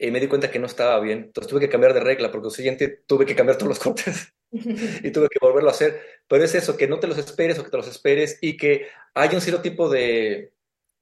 y 0.00 0.10
me 0.10 0.18
di 0.18 0.28
cuenta 0.28 0.50
que 0.50 0.58
no 0.58 0.66
estaba 0.66 0.98
bien. 0.98 1.24
Entonces 1.26 1.50
tuve 1.50 1.60
que 1.60 1.68
cambiar 1.68 1.92
de 1.92 2.00
regla, 2.00 2.32
porque 2.32 2.48
el 2.48 2.54
siguiente 2.54 3.02
tuve 3.06 3.26
que 3.26 3.36
cambiar 3.36 3.58
todos 3.58 3.68
los 3.68 3.78
cortes 3.78 4.32
y 4.50 5.10
tuve 5.10 5.28
que 5.28 5.38
volverlo 5.40 5.68
a 5.68 5.72
hacer. 5.72 6.00
Pero 6.26 6.42
es 6.42 6.54
eso, 6.54 6.76
que 6.76 6.88
no 6.88 6.98
te 6.98 7.06
los 7.06 7.18
esperes 7.18 7.58
o 7.58 7.64
que 7.64 7.70
te 7.70 7.76
los 7.76 7.88
esperes 7.88 8.38
y 8.40 8.56
que 8.56 8.88
hay 9.14 9.34
un 9.34 9.42
cierto 9.42 9.60
tipo 9.60 9.90
de 9.90 10.54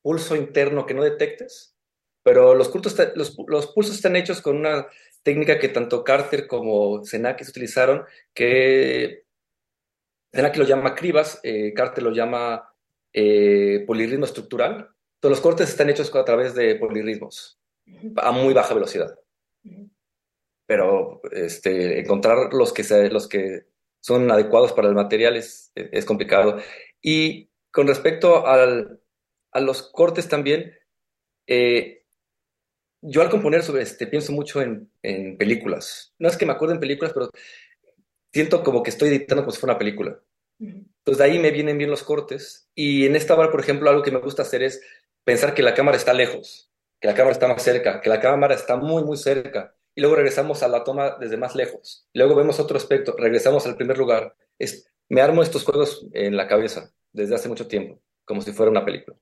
pulso 0.03 0.35
interno 0.35 0.85
que 0.85 0.95
no 0.95 1.05
detectes. 1.05 1.77
Pero 2.25 2.55
los, 2.55 2.73
los, 3.15 3.37
los 3.47 3.67
pulsos 3.69 3.95
están 3.95 4.17
hechos 4.17 4.43
con 4.43 4.57
una 4.57 4.89
técnica 5.29 5.59
que 5.59 5.69
tanto 5.69 6.05
Carter 6.05 6.47
como 6.47 7.05
Senakis 7.05 7.51
utilizaron, 7.51 8.07
que 8.33 9.25
Senakis 10.33 10.59
lo 10.59 10.65
llama 10.65 10.95
cribas, 10.95 11.39
eh, 11.43 11.75
Carter 11.75 12.03
lo 12.03 12.13
llama 12.13 12.73
eh, 13.13 13.85
polirritmo 13.87 14.25
estructural. 14.25 14.89
Todos 15.21 15.33
los 15.33 15.43
cortes 15.43 15.69
están 15.69 15.91
hechos 15.91 16.15
a 16.15 16.25
través 16.25 16.55
de 16.55 16.77
polirritmos 16.77 17.61
a 18.17 18.33
muy 18.33 18.55
baja 18.55 18.73
velocidad. 18.73 19.19
Pero 20.65 21.21
este, 21.33 22.01
encontrar 22.01 22.55
los 22.55 22.73
que, 22.73 23.67
son 24.01 24.31
adecuados 24.31 24.73
para 24.73 24.89
el 24.89 24.95
material 24.95 25.37
es, 25.37 25.73
es 25.75 26.07
complicado. 26.07 26.59
Y 27.03 27.51
con 27.71 27.87
respecto 27.87 28.47
al, 28.47 29.03
a 29.53 29.61
los 29.61 29.83
cortes 29.83 30.27
también, 30.27 30.75
eh, 31.47 31.98
yo 33.01 33.23
al 33.23 33.31
componer 33.31 33.63
sobre 33.63 33.83
este, 33.83 34.07
pienso 34.07 34.33
mucho 34.33 34.61
en, 34.61 34.91
en, 35.03 35.37
películas. 35.37 36.15
No 36.19 36.29
es 36.29 36.37
que 36.37 36.47
me 36.47 36.53
acuerde 36.53 36.75
en 36.75 36.81
películas, 36.81 37.13
pero 37.13 37.31
siento 38.33 38.63
como 38.63 38.83
que 38.83 38.91
estoy 38.91 39.09
editando 39.09 39.43
como 39.43 39.53
si 39.53 39.61
fuera 39.61 39.75
una 39.75 39.79
película. 39.79 40.21
Entonces 40.59 41.19
de 41.19 41.25
ahí 41.25 41.39
me 41.39 41.51
vienen 41.51 41.79
bien 41.79 41.91
los 41.91 42.03
cortes. 42.03 42.69
Y 42.75 43.07
en 43.07 43.17
esta 43.17 43.35
obra, 43.35 43.51
por 43.51 43.61
ejemplo, 43.61 43.89
algo 43.89 44.03
que 44.03 44.11
me 44.11 44.19
gusta 44.19 44.43
hacer 44.43 44.63
es 44.63 44.83
pensar 45.25 45.55
que 45.55 45.63
la 45.63 45.75
cámara 45.75 45.97
está 45.97 46.13
lejos 46.13 46.69
que 47.01 47.09
la 47.09 47.15
cámara 47.15 47.33
está 47.33 47.49
más 47.49 47.63
cerca, 47.63 48.01
que 48.01 48.09
la 48.09 48.21
cámara 48.21 48.55
está 48.55 48.77
muy, 48.77 49.05
muy 49.05 49.17
cerca, 49.17 49.75
y 49.95 50.01
luego 50.01 50.17
regresamos 50.17 50.63
a 50.63 50.69
la 50.69 50.85
toma 50.85 51.17
desde 51.19 51.37
más 51.37 51.55
lejos, 51.55 52.09
luego 52.13 52.35
vemos 52.35 52.61
otro 52.61 52.77
aspecto, 52.77 53.15
regresamos 53.17 53.67
al 53.67 53.77
primer 53.77 53.99
lugar. 53.99 54.35
Es, 54.59 54.91
me 55.09 55.21
armo 55.21 55.43
estos 55.43 55.65
juegos 55.65 56.07
en 56.13 56.37
la 56.37 56.47
cabeza 56.47 56.93
desde 57.13 57.35
hace 57.35 57.49
mucho 57.49 57.67
tiempo, 57.67 58.01
como 58.25 58.43
si 58.43 58.53
fuera 58.53 58.71
una 58.71 58.85
película. 58.85 59.17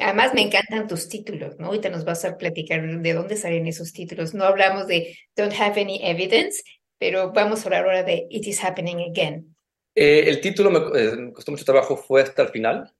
Además 0.00 0.32
me 0.34 0.42
encantan 0.42 0.88
tus 0.88 1.08
títulos, 1.08 1.58
¿no? 1.58 1.66
Ahorita 1.66 1.90
nos 1.90 2.04
vas 2.04 2.24
a 2.24 2.36
platicar 2.36 3.00
de 3.00 3.12
dónde 3.12 3.36
salen 3.36 3.66
esos 3.66 3.92
títulos. 3.92 4.34
No 4.34 4.44
hablamos 4.44 4.86
de 4.86 5.16
Don't 5.36 5.52
Have 5.58 5.80
Any 5.80 6.00
Evidence, 6.02 6.62
pero 6.98 7.32
vamos 7.32 7.60
a 7.60 7.64
hablar 7.64 7.84
ahora 7.84 8.02
de 8.02 8.26
It 8.30 8.46
Is 8.46 8.62
Happening 8.62 9.10
Again. 9.10 9.54
Eh, 9.94 10.24
el 10.28 10.40
título 10.40 10.70
me, 10.70 10.78
eh, 10.98 11.16
me, 11.16 11.32
costó 11.32 11.50
mucho 11.50 11.64
trabajo, 11.64 11.96
fue 11.96 12.22
hasta 12.22 12.42
el 12.42 12.48
final. 12.48 12.92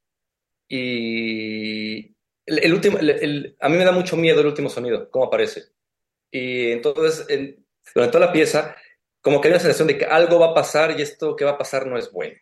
Y 0.69 2.15
el, 2.45 2.73
último, 2.73 2.99
a 2.99 3.69
mí 3.69 3.77
me 3.77 3.85
da 3.85 3.93
mucho 3.93 4.17
miedo 4.17 4.41
el 4.41 4.47
último 4.47 4.69
sonido, 4.69 5.11
cómo 5.11 5.27
aparece. 5.27 5.65
Y 6.31 6.73
entonces, 6.73 7.27
durante 7.95 8.13
toda 8.13 8.27
la 8.27 8.33
pieza, 8.33 8.77
como 9.21 9.41
que 9.41 9.49
hay 9.49 9.53
una 9.53 9.61
sensación 9.61 9.89
de 9.89 9.99
que 9.99 10.05
algo 10.05 10.39
va 10.39 10.51
a 10.51 10.55
pasar 10.55 10.99
y 10.99 11.03
esto 11.03 11.37
que 11.37 11.45
va 11.45 11.53
a 11.53 11.59
pasar 11.59 11.87
no 11.87 11.97
es 11.97 12.11
bueno. 12.13 12.37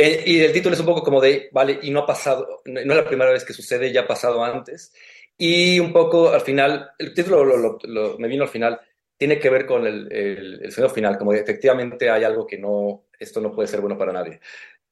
Eh, 0.00 0.22
y 0.26 0.38
el 0.38 0.52
título 0.52 0.74
es 0.74 0.80
un 0.80 0.86
poco 0.86 1.02
como 1.02 1.20
de, 1.20 1.48
vale, 1.50 1.80
y 1.82 1.90
no 1.90 2.00
ha 2.00 2.06
pasado, 2.06 2.62
no, 2.66 2.78
es 2.78 2.86
la 2.86 3.04
primera 3.04 3.32
vez 3.32 3.44
que 3.44 3.52
sucede, 3.52 3.92
ya 3.92 4.02
ha 4.02 4.06
pasado 4.06 4.44
antes. 4.44 4.92
Y 5.36 5.80
un 5.80 5.92
poco 5.92 6.30
al 6.30 6.40
final, 6.42 6.92
el 6.98 7.12
título 7.12 7.44
lo, 7.44 8.16
me 8.16 8.28
vino 8.28 8.44
al 8.44 8.48
final, 8.48 8.80
tiene 9.16 9.40
que 9.40 9.50
ver 9.50 9.66
con 9.66 9.84
el, 9.88 10.06
el, 10.12 10.70
sonido 10.70 10.94
final, 10.94 11.18
como 11.18 11.32
de, 11.32 11.40
efectivamente 11.40 12.10
hay 12.10 12.22
algo 12.22 12.46
que 12.46 12.58
no, 12.58 13.06
esto 13.18 13.40
no 13.40 13.52
puede 13.52 13.66
ser 13.66 13.80
bueno 13.80 13.98
para 13.98 14.12
nadie. 14.12 14.38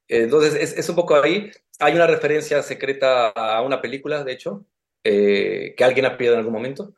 Entonces, 0.09 0.57
es, 0.57 0.77
es, 0.77 0.89
un 0.89 0.97
poco 0.97 1.15
ahí. 1.15 1.53
Hay 1.79 1.95
una 1.95 2.09
referencia 2.09 2.61
secreta 2.65 3.29
a 3.29 3.63
una 3.63 3.81
película, 3.81 4.25
de 4.25 4.33
hecho, 4.33 4.67
eh, 5.05 5.75
que 5.77 5.85
alguien 5.85 6.07
ha 6.07 6.17
pedido 6.17 6.35
en 6.35 6.41
algún 6.41 6.55
momento. 6.55 6.95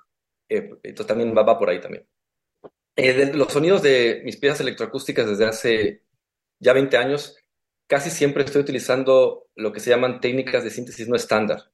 Eh, 0.48 0.70
entonces, 0.82 1.06
también 1.06 1.36
va, 1.36 1.42
va, 1.42 1.58
por 1.58 1.68
ahí 1.68 1.80
también. 1.80 2.06
Eh, 2.96 3.32
los 3.34 3.52
sonidos 3.52 3.82
de 3.82 4.22
mis 4.24 4.38
piezas 4.38 4.60
electroacústicas 4.60 5.28
desde 5.28 5.44
hace 5.44 6.02
ya 6.58 6.72
20 6.72 6.96
años, 6.96 7.36
casi 7.88 8.10
siempre 8.10 8.44
estoy 8.44 8.62
utilizando 8.62 9.48
lo 9.56 9.72
que 9.72 9.80
se 9.80 9.90
llaman 9.90 10.20
técnicas 10.20 10.62
de 10.62 10.70
síntesis 10.70 11.08
no 11.08 11.16
estándar. 11.16 11.70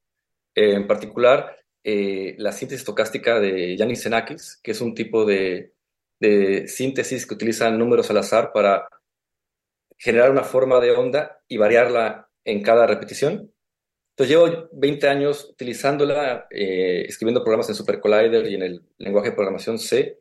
en 0.55 0.87
particular, 0.87 1.57
la 1.85 2.53
síntesis 2.53 2.81
estocástica 2.81 3.41
de 3.41 3.77
Yanis 3.77 4.03
Xenakis, 4.03 4.61
que 4.63 4.71
es 4.71 4.81
un 4.81 4.95
tipo 4.95 5.27
de, 5.27 5.75
de 6.21 6.69
síntesis 6.69 7.27
que 7.27 7.35
utiliza 7.35 7.71
números 7.71 8.11
al 8.11 8.19
azar 8.19 8.53
para 8.53 8.89
generar 9.99 10.31
una 10.31 10.45
forma 10.45 10.81
de 10.81 10.93
onda 10.93 11.41
y 11.49 11.57
variarla 11.57 12.29
en 12.45 12.63
cada 12.63 12.87
repetición. 12.87 13.53
Entonces 14.11 14.37
llevo 14.37 14.69
20 14.73 15.09
años 15.09 15.51
utilizándola, 15.51 16.47
eh, 16.51 17.05
escribiendo 17.09 17.43
programas 17.43 17.69
en 17.69 17.75
Super 17.75 18.01
Collider 18.01 18.47
y 18.47 18.55
en 18.55 18.63
el 18.63 18.83
lenguaje 18.99 19.31
de 19.31 19.35
programación 19.35 19.79
C 19.79 20.21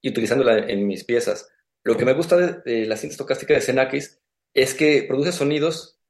y 0.00 0.08
utilizándola 0.08 0.58
en 0.58 0.86
mis 0.86 1.04
piezas. 1.04 1.50
Lo 1.82 1.96
que 1.96 2.06
me 2.06 2.14
gusta 2.14 2.36
de, 2.36 2.86
la 2.86 2.96
síntesis 2.96 3.20
estocástica 3.20 3.54
de 3.54 3.60
Xenakis 3.60 4.20
es 4.54 4.74
que 4.74 5.02
produce 5.02 5.32
sonidos 5.32 6.00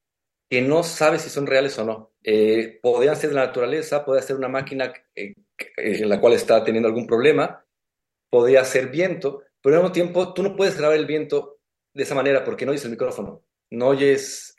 que 0.50 0.62
no 0.62 0.82
sabes 0.82 1.22
si 1.22 1.30
son 1.30 1.46
reales 1.46 1.78
o 1.78 1.84
no. 1.84 2.12
Eh, 2.22 2.78
podrían 2.82 3.16
ser 3.16 3.30
de 3.30 3.36
la 3.36 3.46
naturaleza, 3.46 4.04
puede 4.04 4.22
ser 4.22 4.36
una 4.36 4.48
máquina 4.48 4.92
eh, 5.14 5.34
en 5.76 6.08
la 6.08 6.20
cual 6.20 6.34
está 6.34 6.62
teniendo 6.62 6.88
algún 6.88 7.06
problema, 7.06 7.64
podría 8.30 8.64
ser 8.64 8.88
viento, 8.88 9.42
pero 9.62 9.76
al 9.76 9.82
mismo 9.82 9.92
tiempo 9.92 10.34
tú 10.34 10.42
no 10.42 10.54
puedes 10.54 10.76
grabar 10.76 10.96
el 10.96 11.06
viento 11.06 11.58
de 11.94 12.02
esa 12.02 12.14
manera 12.14 12.44
porque 12.44 12.66
no 12.66 12.72
oyes 12.72 12.84
el 12.84 12.90
micrófono. 12.90 13.42
No 13.70 13.88
oyes. 13.88 14.54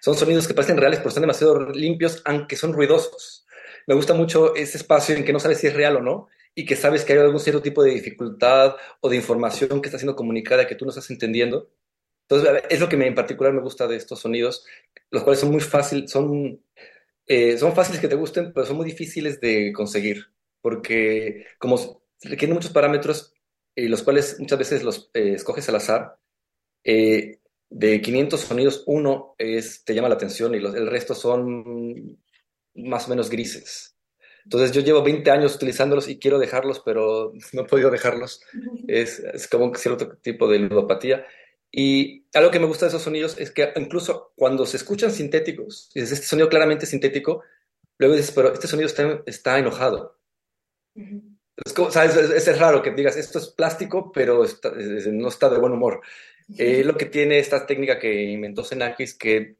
son 0.00 0.14
sonidos 0.14 0.46
que 0.46 0.52
parecen 0.52 0.76
reales, 0.76 0.98
pero 0.98 1.08
están 1.08 1.22
demasiado 1.22 1.70
limpios, 1.70 2.20
aunque 2.24 2.56
son 2.56 2.72
ruidosos. 2.72 3.46
me 3.86 3.94
gusta 3.94 4.14
mucho 4.14 4.54
ese 4.56 4.76
espacio 4.78 5.14
en 5.14 5.24
que 5.24 5.32
no 5.32 5.40
sabes 5.40 5.58
si 5.58 5.68
es 5.68 5.74
real 5.74 5.96
o 5.96 6.02
no 6.02 6.28
y 6.54 6.66
que 6.66 6.76
sabes 6.76 7.04
que 7.04 7.12
hay 7.12 7.20
algún 7.20 7.40
cierto 7.40 7.62
tipo 7.62 7.82
de 7.82 7.92
dificultad 7.92 8.76
o 9.00 9.08
de 9.08 9.16
información 9.16 9.80
que 9.80 9.88
está 9.88 9.98
siendo 9.98 10.16
comunicada 10.16 10.66
que 10.66 10.74
tú 10.74 10.84
no 10.84 10.90
estás 10.90 11.10
entendiendo. 11.10 11.70
Entonces, 12.30 12.62
es 12.70 12.78
lo 12.78 12.88
que 12.88 12.96
me, 12.96 13.08
en 13.08 13.14
particular 13.14 13.52
me 13.52 13.60
gusta 13.60 13.88
de 13.88 13.96
estos 13.96 14.20
sonidos, 14.20 14.64
los 15.10 15.24
cuales 15.24 15.40
son 15.40 15.50
muy 15.50 15.60
fáciles, 15.60 16.10
son, 16.12 16.62
eh, 17.26 17.58
son 17.58 17.74
fáciles 17.74 18.00
que 18.00 18.06
te 18.06 18.14
gusten, 18.14 18.52
pero 18.52 18.64
son 18.64 18.76
muy 18.76 18.86
difíciles 18.86 19.40
de 19.40 19.72
conseguir, 19.72 20.26
porque 20.60 21.46
como 21.58 22.04
requieren 22.22 22.54
muchos 22.54 22.70
parámetros, 22.70 23.34
y 23.74 23.88
los 23.88 24.04
cuales 24.04 24.38
muchas 24.38 24.58
veces 24.60 24.84
los 24.84 25.10
eh, 25.12 25.32
escoges 25.34 25.68
al 25.68 25.76
azar, 25.76 26.18
eh, 26.84 27.40
de 27.68 28.00
500 28.00 28.40
sonidos, 28.40 28.84
uno 28.86 29.34
es, 29.36 29.84
te 29.84 29.94
llama 29.94 30.08
la 30.08 30.14
atención 30.14 30.54
y 30.54 30.60
los, 30.60 30.74
el 30.76 30.86
resto 30.86 31.14
son 31.14 32.16
más 32.74 33.06
o 33.06 33.10
menos 33.10 33.28
grises. 33.28 33.96
Entonces 34.44 34.72
yo 34.72 34.82
llevo 34.82 35.02
20 35.02 35.30
años 35.30 35.56
utilizándolos 35.56 36.08
y 36.08 36.18
quiero 36.18 36.38
dejarlos, 36.38 36.80
pero 36.84 37.32
no 37.52 37.62
he 37.62 37.66
podido 37.66 37.90
dejarlos. 37.90 38.40
Es, 38.86 39.18
es 39.18 39.48
como 39.48 39.66
un 39.66 39.74
cierto 39.74 40.16
tipo 40.18 40.48
de 40.48 40.60
ludopatía. 40.60 41.26
Y 41.72 42.26
algo 42.34 42.50
que 42.50 42.58
me 42.58 42.66
gusta 42.66 42.86
de 42.86 42.90
esos 42.90 43.02
sonidos 43.02 43.38
es 43.38 43.50
que 43.52 43.72
incluso 43.76 44.32
cuando 44.36 44.66
se 44.66 44.76
escuchan 44.76 45.12
sintéticos, 45.12 45.90
y 45.94 46.00
dices, 46.00 46.18
este 46.18 46.26
sonido 46.26 46.48
claramente 46.48 46.86
sintético, 46.86 47.42
luego 47.98 48.16
dices, 48.16 48.32
pero 48.32 48.52
este 48.52 48.66
sonido 48.66 48.86
está, 48.86 49.22
está 49.26 49.58
enojado. 49.58 50.18
Es, 50.94 51.72
como, 51.72 51.90
¿sabes? 51.90 52.16
Es, 52.16 52.58
raro 52.58 52.82
que 52.82 52.90
digas, 52.90 53.16
esto 53.16 53.38
es 53.38 53.48
plástico, 53.48 54.10
pero 54.12 54.44
no 55.12 55.28
está 55.28 55.48
de 55.48 55.58
buen 55.58 55.72
humor. 55.72 56.00
Eh, 56.58 56.82
lo 56.84 56.96
que 56.96 57.06
tiene 57.06 57.38
esta 57.38 57.64
técnica 57.66 57.98
que 57.98 58.12
inventó 58.22 58.64
Xenakis, 58.64 59.14
que 59.14 59.56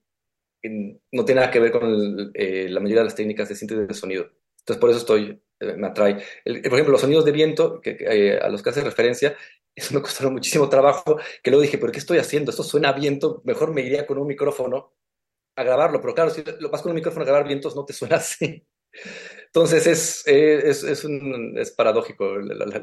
no 0.63 1.25
tiene 1.25 1.41
nada 1.41 1.53
que 1.53 1.61
ver 1.61 1.71
con 1.71 2.33
eh, 2.35 2.67
la 2.69 2.81
mayoría 2.81 3.03
de 3.03 3.07
las 3.07 3.15
técnicas 3.15 3.49
de 3.49 3.55
síntesis 3.55 3.89
de 3.89 3.95
sonido. 3.95 4.31
Entonces, 4.59 4.81
por 4.81 4.91
eso 4.91 4.99
estoy, 4.99 5.41
eh, 5.61 5.75
me 5.77 5.87
atrae. 5.87 6.15
por 6.15 6.73
ejemplo, 6.73 6.93
los 6.93 7.01
sonidos 7.01 7.25
de 7.25 7.33
viento, 7.33 7.81
que, 7.81 8.39
a 8.43 8.49
los 8.49 8.63
que 8.63 8.71
hace 8.71 8.83
referencia, 8.83 9.37
eso 9.81 9.95
me 9.95 10.03
costaron 10.03 10.33
muchísimo 10.33 10.69
trabajo, 10.69 11.19
que 11.43 11.51
luego 11.51 11.63
dije, 11.63 11.79
¿pero 11.79 11.93
qué 11.93 11.99
estoy 11.99 12.19
haciendo? 12.19 12.51
Esto 12.51 12.63
suena 12.63 12.91
a 12.91 12.93
viento, 12.93 13.43
mejor 13.45 13.73
me 13.73 13.83
iría 13.83 14.07
con 14.07 14.19
un 14.19 14.27
micrófono 14.27 14.95
a 15.57 15.63
grabarlo, 15.63 16.01
pero 16.01 16.15
claro, 16.15 16.31
si 16.31 16.43
lo 16.59 16.71
vas 16.71 16.83
con 16.83 16.91
un 16.91 16.97
micrófono 16.97 17.23
a 17.23 17.27
grabar 17.27 17.47
vientos, 17.47 17.77
no 17.77 17.85
te 17.85 17.93
suena 17.93 18.17
así. 18.19 18.67
Entonces, 19.47 19.87
es, 19.87 20.27
es, 20.27 20.85
es, 20.85 21.05
un, 21.05 21.57
es 21.59 21.71
paradójico 21.71 22.39
la, 22.39 22.67
la, 22.67 22.79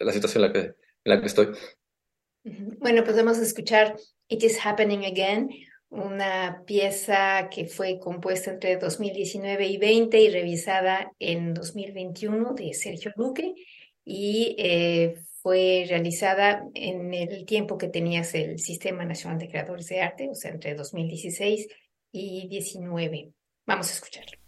la, 0.00 0.12
situación 0.12 0.44
en 0.44 0.48
la 0.48 0.52
que, 0.52 0.60
en 0.60 0.76
la 1.04 1.20
que 1.20 1.26
estoy. 1.26 1.48
Bueno, 2.78 3.02
a 3.02 3.42
escuchar 3.42 3.96
It 4.28 4.42
is 4.42 4.58
Happening 4.64 5.04
Again, 5.04 5.50
una 5.88 6.62
pieza 6.66 7.48
que 7.50 7.66
fue 7.66 7.98
compuesta 7.98 8.50
entre 8.50 8.76
2019 8.76 9.66
y 9.66 9.78
20 9.78 10.20
y 10.20 10.30
revisada 10.30 11.12
en 11.18 11.54
2021 11.54 12.54
de 12.54 12.74
Sergio 12.74 13.12
Luque 13.16 13.54
y 14.04 14.56
eh, 14.58 15.14
fue 15.42 15.86
realizada 15.88 16.66
en 16.74 17.14
el 17.14 17.44
tiempo 17.46 17.78
que 17.78 17.88
tenías 17.88 18.34
el 18.34 18.58
Sistema 18.58 19.04
Nacional 19.04 19.38
de 19.38 19.48
Creadores 19.48 19.88
de 19.88 20.00
Arte, 20.00 20.28
o 20.30 20.34
sea, 20.34 20.50
entre 20.50 20.74
2016 20.74 21.68
y 22.12 22.48
19. 22.48 23.32
Vamos 23.66 23.90
a 23.90 23.94
escucharlo. 23.94 24.43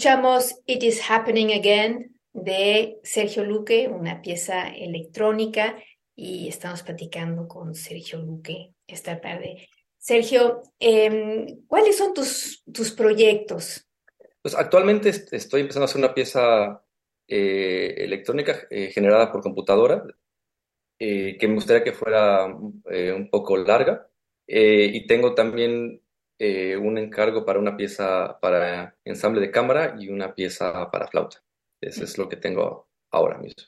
Escuchamos 0.00 0.58
It 0.64 0.82
Is 0.82 1.02
Happening 1.10 1.52
Again 1.52 2.18
de 2.32 3.00
Sergio 3.02 3.44
Luque, 3.44 3.86
una 3.86 4.22
pieza 4.22 4.70
electrónica, 4.70 5.76
y 6.16 6.48
estamos 6.48 6.82
platicando 6.82 7.46
con 7.46 7.74
Sergio 7.74 8.18
Luque 8.18 8.72
esta 8.86 9.20
tarde. 9.20 9.68
Sergio, 9.98 10.62
em, 10.78 11.66
¿cuáles 11.66 11.98
son 11.98 12.14
tus, 12.14 12.62
tus 12.72 12.92
proyectos? 12.92 13.86
Pues 14.40 14.54
actualmente 14.54 15.10
estoy 15.10 15.60
empezando 15.60 15.84
a 15.84 15.88
hacer 15.90 15.98
una 15.98 16.14
pieza 16.14 16.82
eh, 17.28 17.96
electrónica 17.98 18.56
eh, 18.70 18.90
generada 18.92 19.30
por 19.30 19.42
computadora, 19.42 20.02
eh, 20.98 21.36
que 21.38 21.46
me 21.46 21.56
gustaría 21.56 21.84
que 21.84 21.92
fuera 21.92 22.46
un 22.46 23.28
poco 23.30 23.54
larga. 23.58 24.08
y 24.46 25.06
tengo 25.06 25.34
también 25.34 26.00
un 26.40 26.98
encargo 26.98 27.44
para 27.44 27.58
una 27.58 27.76
pieza 27.76 28.38
para 28.40 28.96
ensamble 29.04 29.40
de 29.40 29.50
cámara 29.50 29.96
y 29.98 30.08
una 30.08 30.34
pieza 30.34 30.90
para 30.90 31.06
flauta. 31.06 31.42
Eso 31.80 32.04
es 32.04 32.18
lo 32.18 32.28
que 32.28 32.36
tengo 32.36 32.88
ahora 33.10 33.38
mismo. 33.38 33.64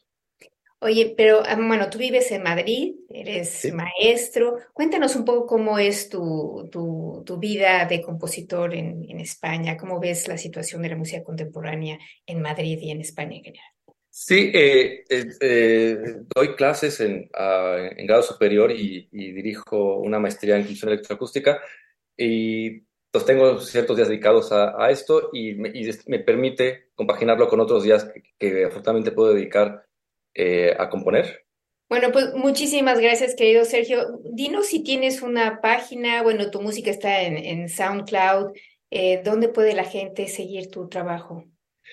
Oye, 0.84 1.14
pero 1.16 1.42
ah, 1.46 1.54
bueno, 1.54 1.88
tú 1.90 1.98
vives 1.98 2.32
en 2.32 2.42
Madrid, 2.42 2.96
eres 3.08 3.72
maestro. 3.72 4.58
Cuéntanos 4.72 5.14
un 5.14 5.24
poco 5.24 5.46
cómo 5.46 5.78
es 5.78 6.08
tu, 6.08 6.68
tu, 6.72 7.38
vida 7.38 7.86
de 7.86 8.02
compositor 8.02 8.74
en, 8.74 9.04
en, 9.08 9.20
España, 9.20 9.76
cómo 9.76 10.00
ves 10.00 10.26
la 10.26 10.36
situación 10.36 10.82
de 10.82 10.88
la 10.88 10.96
música 10.96 11.22
contemporánea 11.22 12.00
en 12.26 12.42
Madrid 12.42 12.78
y 12.80 12.90
en 12.90 13.00
España 13.00 13.36
en 13.36 13.44
general. 13.44 13.72
Sí, 14.10 14.50
eh, 14.52 15.04
eh, 15.08 15.26
eh, 15.40 15.96
doy 16.34 16.54
clases 16.54 17.00
en, 17.00 17.30
en 17.32 18.06
grado 18.06 18.22
superior 18.22 18.70
y, 18.70 19.08
dirijo 19.10 19.98
una 19.98 20.18
maestría 20.18 20.56
en 20.56 20.62
inclusión 20.62 20.90
electroacústica 20.92 21.62
y 22.16 22.80
pues 23.10 23.26
tengo 23.26 23.60
ciertos 23.60 23.96
días 23.96 24.08
dedicados 24.08 24.52
a, 24.52 24.82
a 24.82 24.90
esto 24.90 25.30
y 25.32 25.54
me, 25.54 25.68
y 25.68 25.88
me, 26.06 26.18
permite 26.18 26.88
compaginarlo 26.94 27.46
con 27.46 27.60
otros 27.60 27.84
días 27.84 28.04
que, 28.04 28.22
que 28.38 28.64
afortunadamente 28.64 29.12
puedo 29.12 29.34
dedicar 29.34 29.86
eh, 30.34 30.74
a 30.78 30.88
componer. 30.88 31.44
Bueno, 31.90 32.10
pues 32.10 32.32
muchísimas 32.34 32.98
gracias, 32.98 33.34
querido 33.34 33.66
Sergio. 33.66 34.18
Dinos 34.24 34.64
si 34.66 34.82
tienes 34.82 35.20
una 35.20 35.60
página, 35.60 36.22
bueno, 36.22 36.50
tu 36.50 36.62
música 36.62 36.90
está 36.90 37.20
en, 37.20 37.68
SoundCloud, 37.68 38.54
eh, 38.90 39.20
¿dónde 39.22 39.48
puede 39.48 39.74
la 39.74 39.84
gente 39.84 40.26
seguir 40.28 40.70
tu 40.70 40.88
trabajo? 40.88 41.44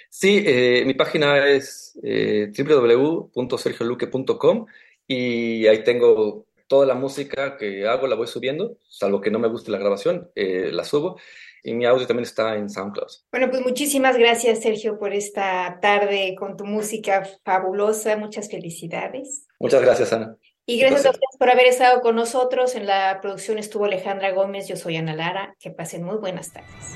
Sí, 0.10 0.42
eh, 0.46 0.84
mi 0.86 0.94
página 0.94 1.50
es 1.50 2.00
www.sergioluque.com 2.02 4.68
y 5.06 5.68
ahí 5.68 5.84
tengo 5.84 6.46
toda 6.70 6.86
la 6.86 6.96
música 6.96 7.58
que 7.58 7.86
hago, 7.86 8.08
la 8.08 8.16
voy 8.16 8.28
subiendo, 8.28 8.78
salvo 8.88 9.20
que 9.20 9.32
no 9.32 9.40
me 9.40 9.50
guste 9.50 9.72
la 9.72 9.78
grabación, 9.80 10.32
la 10.36 10.86
subo 10.86 11.20
y 11.62 11.74
mi 11.74 11.86
audio 11.86 12.08
también 12.08 12.24
está 12.24 12.56
en 12.56 12.70
SoundCloud. 12.70 13.12
Bueno, 13.32 13.50
pues 13.50 13.62
muchísimas 13.62 14.18
gracias, 14.18 14.62
Sergio, 14.62 14.98
por 14.98 15.14
esta 15.14 15.80
tarde 15.82 16.36
con 16.40 16.56
tu 16.56 16.64
música 16.64 17.28
fabulosa. 17.44 18.16
Muchas 18.16 18.50
felicidades. 18.50 19.46
Muchas 19.60 19.82
gracias, 19.82 20.14
Ana. 20.14 20.38
Y 20.66 20.80
gracias 20.80 21.08
a 21.08 21.10
ustedes 21.10 21.38
por 21.38 21.50
haber 21.50 21.66
estado 21.66 22.00
con 22.02 22.16
nosotros. 22.16 22.76
En 22.76 22.86
la 22.86 23.20
producción 23.22 23.58
estuvo 23.58 23.86
Alejandra 23.86 24.32
Gómez, 24.32 24.68
yo 24.68 24.76
soy 24.76 24.98
Ana 24.98 25.16
Lara. 25.16 25.56
Que 25.60 25.72
pasen 25.72 26.04
muy 26.04 26.18
buenas 26.18 26.54
tardes. 26.54 26.96